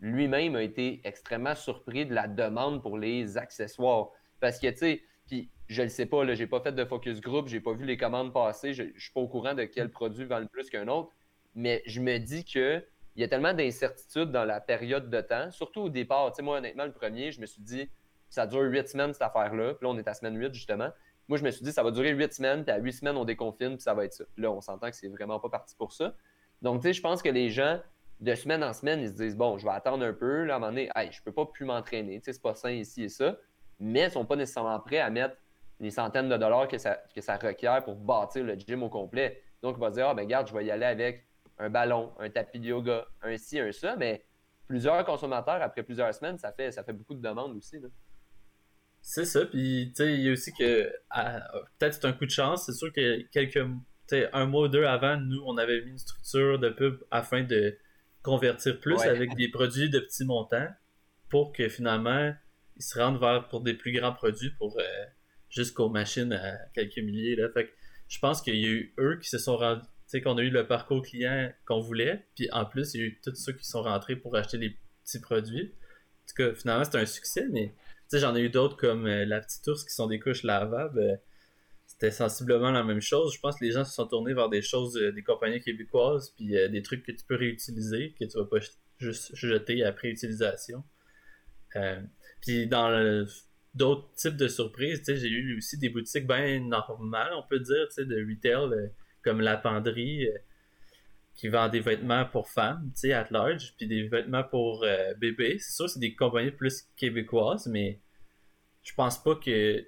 [0.00, 4.10] lui-même a été extrêmement surpris de la demande pour les accessoires.
[4.40, 7.20] Parce que, tu sais, puis je ne sais pas, je n'ai pas fait de focus
[7.20, 9.90] group, j'ai pas vu les commandes passer, je ne suis pas au courant de quel
[9.90, 11.10] produit vend le plus qu'un autre,
[11.56, 12.84] mais je me dis que
[13.16, 16.30] il y a tellement d'incertitudes dans la période de temps, surtout au départ.
[16.30, 17.88] Tu sais, moi, honnêtement, le premier, je me suis dit,
[18.28, 19.72] ça dure huit semaines, cette affaire-là.
[19.72, 20.90] Puis là, on est à semaine 8, justement.
[21.26, 23.24] Moi, je me suis dit, ça va durer huit semaines, puis à huit semaines, on
[23.24, 24.24] déconfine, puis ça va être ça.
[24.36, 26.14] là, on s'entend que c'est vraiment pas parti pour ça.
[26.60, 27.80] Donc, tu sais, je pense que les gens,
[28.20, 30.44] de semaine en semaine, ils se disent, bon, je vais attendre un peu.
[30.44, 32.18] Là, à un moment donné, hey, je peux pas plus m'entraîner.
[32.18, 33.38] Tu sais, c'est pas sain ici et ça.
[33.80, 35.36] Mais ils sont pas nécessairement prêts à mettre
[35.80, 39.42] les centaines de dollars que ça, que ça requiert pour bâtir le gym au complet.
[39.62, 41.25] Donc, ils vont dire, ah, ben, regarde, je vais y aller avec
[41.58, 44.24] un ballon, un tapis de yoga, un ci, un ça, mais
[44.66, 47.78] plusieurs consommateurs, après plusieurs semaines, ça fait, ça fait beaucoup de demandes aussi.
[49.00, 50.84] C'est ça, puis tu sais, il y a aussi que
[51.78, 53.64] peut-être c'est un coup de chance, c'est sûr que quelques
[54.32, 57.76] un mois ou deux avant, nous, on avait mis une structure de pub afin de
[58.22, 60.68] convertir plus avec des produits de petits montants
[61.28, 62.32] pour que finalement
[62.76, 65.04] ils se rendent vers pour des plus grands produits pour euh,
[65.48, 67.36] jusqu'aux machines à quelques milliers.
[67.36, 67.48] Là.
[67.52, 67.72] Fait
[68.08, 70.50] je pense qu'il y a eu eux qui se sont rendus sais, qu'on a eu
[70.50, 73.64] le parcours client qu'on voulait, puis en plus, il y a eu tous ceux qui
[73.64, 75.72] sont rentrés pour acheter les petits produits.
[75.72, 77.74] En tout cas, finalement, c'était un succès, mais
[78.12, 80.98] j'en ai eu d'autres comme euh, la petite ours qui sont des couches lavables.
[80.98, 81.16] Euh,
[81.86, 83.32] c'était sensiblement la même chose.
[83.34, 86.30] Je pense que les gens se sont tournés vers des choses, euh, des compagnies québécoises,
[86.36, 88.58] puis des trucs que tu peux réutiliser, que tu vas pas
[88.98, 90.82] juste jeter après utilisation.
[92.40, 93.26] puis dans
[93.76, 95.02] d'autres types de surprises.
[95.06, 98.90] J'ai eu aussi des boutiques bien normales, on peut dire, de retail,
[99.26, 100.38] comme la penderie, euh,
[101.34, 105.58] qui vend des vêtements pour femmes, at large, puis des vêtements pour euh, bébés.
[105.58, 108.00] C'est sûr, c'est des compagnies plus québécoises, mais
[108.84, 109.84] je pense pas que,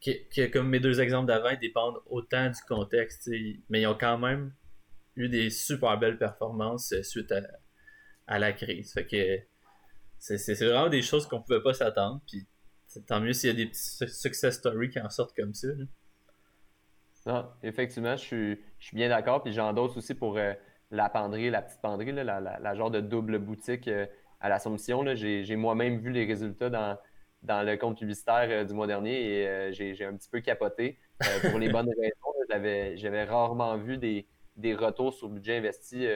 [0.00, 3.28] que, comme mes deux exemples d'avant, ils dépendent autant du contexte,
[3.68, 4.54] mais ils ont quand même
[5.16, 7.42] eu des super belles performances suite à,
[8.28, 8.92] à la crise.
[8.92, 9.40] Fait que
[10.18, 12.22] c'est vraiment des choses qu'on pouvait pas s'attendre.
[12.28, 12.46] Puis
[13.08, 15.68] tant mieux s'il y a des petits success stories qui en sortent comme ça.
[17.26, 19.42] Non, effectivement, je suis, bien d'accord.
[19.42, 20.52] Puis j'en d'autres aussi pour euh,
[20.90, 24.06] la penderie, la petite penderie, la, la, genre de double boutique euh,
[24.40, 25.04] à l'Assomption.
[25.14, 26.98] J'ai moi-même vu les résultats dans,
[27.42, 30.98] dans le compte publicitaire euh, du mois dernier et j'ai un petit peu capoté.
[31.50, 36.06] pour les bonnes raisons, j'avais rarement vu des, des, retours sur budget investi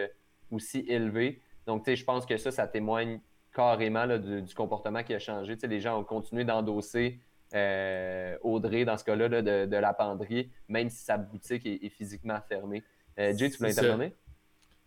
[0.51, 1.41] aussi élevés.
[1.67, 3.21] Donc, tu sais, je pense que ça, ça témoigne
[3.55, 5.55] carrément du, comportement qui a changé.
[5.55, 7.21] Tu sais, les gens ont continué d'endosser
[7.55, 12.85] euh, Audrey, dans ce cas-là, de, la penderie, même si sa boutique est, physiquement fermée.
[13.19, 14.13] Euh, Jay, tu voulais intervenir?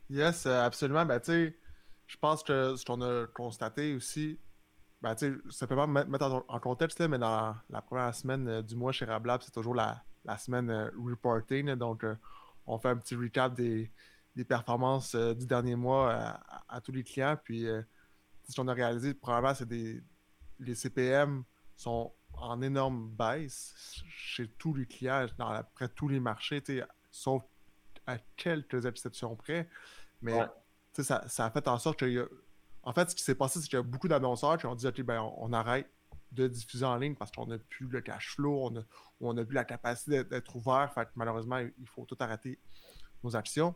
[0.09, 1.05] Yes, euh, absolument.
[1.05, 4.39] Ben, je pense que ce qu'on a constaté aussi,
[5.01, 5.15] ben,
[5.49, 9.75] simplement mettre en, contexte, mais dans la première semaine du mois chez Rablab, c'est toujours
[9.75, 10.03] la,
[10.37, 11.73] semaine reporting.
[11.75, 12.05] donc,
[12.67, 13.91] on fait un petit recap des,
[14.47, 17.37] performances du dernier mois à, à, tous les clients.
[17.43, 17.65] Puis,
[18.47, 20.01] ce qu'on a réalisé, probablement, c'est des.
[20.59, 21.43] Les CPM
[21.75, 26.63] sont en énorme baisse chez tous les clients, dans à près tous les marchés,
[27.11, 27.43] sauf
[28.07, 29.69] à quelques exceptions près.
[30.21, 30.39] Mais
[30.93, 32.29] ça, ça, a fait en sorte que.
[32.83, 34.87] En fait, ce qui s'est passé, c'est qu'il y a beaucoup d'annonceurs qui ont dit
[34.87, 35.87] OK, ben, on, arrête
[36.31, 38.71] de diffuser en ligne parce qu'on n'a plus le cash flow,
[39.19, 40.91] on n'a plus la capacité d'être ouvert.
[40.93, 42.59] Fait malheureusement, il faut tout arrêter
[43.23, 43.75] nos actions.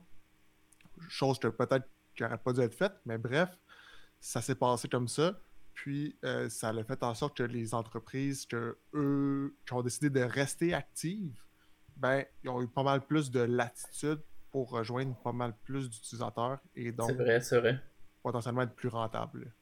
[1.07, 3.49] Chose que peut-être qui n'aurait pas dû être faite, mais bref,
[4.19, 5.37] ça s'est passé comme ça.
[5.75, 10.09] Puis euh, ça a fait en sorte que les entreprises que eux, qui ont décidé
[10.09, 11.37] de rester actives,
[11.97, 14.19] ben, ils ont eu pas mal plus de latitude
[14.51, 17.79] pour rejoindre pas mal plus d'utilisateurs et donc vrai, vrai.
[18.23, 19.53] potentiellement être plus rentable.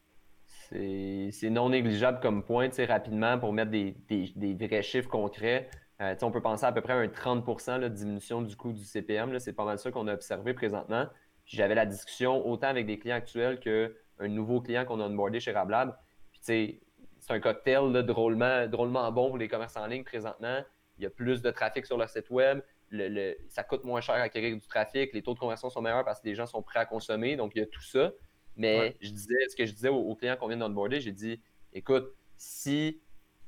[0.69, 5.69] C'est non négligeable comme point, rapidement, pour mettre des, vrais chiffres concrets.
[6.01, 8.83] Euh, on peut penser à, peu près à un 30% de diminution du coût du
[8.83, 9.37] CPM.
[9.39, 11.07] C'est pas mal ça qu'on a observé présentement.
[11.45, 15.39] J'avais la discussion autant avec des clients actuels que un nouveau client qu'on a onboardé
[15.39, 15.97] chez Rablab.
[16.43, 16.81] C'est
[17.29, 20.61] un cocktail là, drôlement, drôlement bon pour les commerces en ligne présentement.
[20.97, 22.61] Il y a plus de trafic sur leur site web.
[22.89, 25.13] Le, ça coûte moins cher à acquérir du trafic.
[25.13, 27.35] Les taux de conversion sont meilleurs parce que les gens sont prêts à consommer.
[27.35, 28.11] Donc, il y a tout ça.
[28.55, 31.41] Mais je disais, ce que je disais aux, clients qu'on vient d'onboarder, j'ai dit
[31.71, 33.01] écoute, si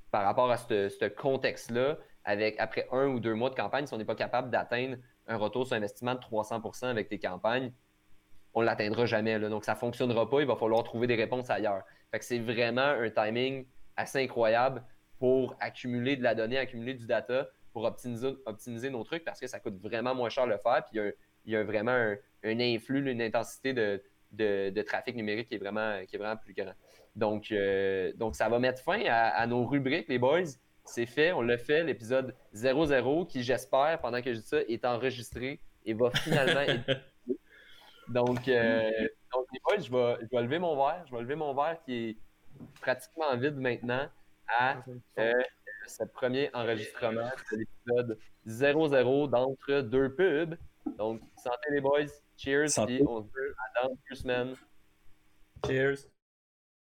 [0.09, 3.97] par rapport à ce contexte-là, avec après un ou deux mois de campagne, si on
[3.97, 7.71] n'est pas capable d'atteindre un retour sur investissement de 300% avec tes campagnes,
[8.53, 9.37] on ne l'atteindra jamais.
[9.39, 10.39] Donc, ça ne fonctionnera pas.
[10.39, 11.83] Il va falloir trouver des réponses ailleurs.
[12.11, 14.83] Fait que c'est vraiment un timing assez incroyable
[15.19, 19.47] pour accumuler de la donnée, accumuler du data, pour optimiser, optimiser nos trucs parce que
[19.47, 20.83] ça coûte vraiment moins cher de le faire.
[20.89, 21.01] Puis
[21.45, 26.15] il y a, vraiment un, influx, une intensité de, trafic numérique qui est vraiment, qui
[26.15, 26.73] est vraiment plus grand.
[27.15, 30.43] Donc, euh, donc, ça va mettre fin à, nos rubriques, les boys.
[30.83, 34.85] C'est fait, on l'a fait, l'épisode 00, qui, j'espère, pendant que je dis ça, est
[34.85, 37.01] enregistré et va finalement être
[38.07, 38.89] donc, euh,
[39.33, 39.45] donc
[39.77, 41.03] je vais, je vais lever mon verre.
[41.07, 42.17] Je vais lever mon verre qui est
[42.81, 44.07] pratiquement vide maintenant
[44.47, 44.77] à
[45.19, 45.33] euh,
[45.87, 50.55] ce premier enregistrement de l'épisode 00 d'entre deux pubs.
[50.97, 52.05] Donc, santé les boys.
[52.37, 52.69] Cheers.
[52.69, 53.01] Santé.
[53.07, 54.55] on se dit à dans deux semaines.
[55.65, 56.07] Cheers.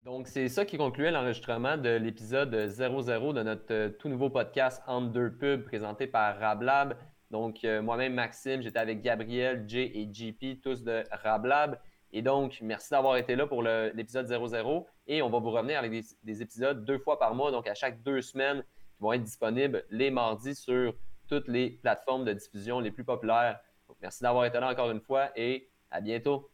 [0.03, 4.83] Donc, c'est ça qui concluait l'enregistrement de l'épisode 00 de notre euh, tout nouveau podcast
[4.89, 6.97] Entre deux pubs présenté par Rablab.
[7.33, 11.81] Donc, euh, moi-même, Maxime, j'étais avec Gabriel, Jay et JP, tous de Rablab.
[12.13, 14.87] Et donc, merci d'avoir été là pour l'épisode 00.
[15.07, 15.91] Et on va vous revenir avec
[16.23, 18.63] des, épisodes deux fois par mois, donc à chaque deux semaines,
[18.95, 20.95] qui vont être disponibles les mardis sur
[21.27, 23.59] toutes les plateformes de diffusion les plus populaires.
[23.89, 26.51] Donc, merci d'avoir été là encore une fois et à bientôt.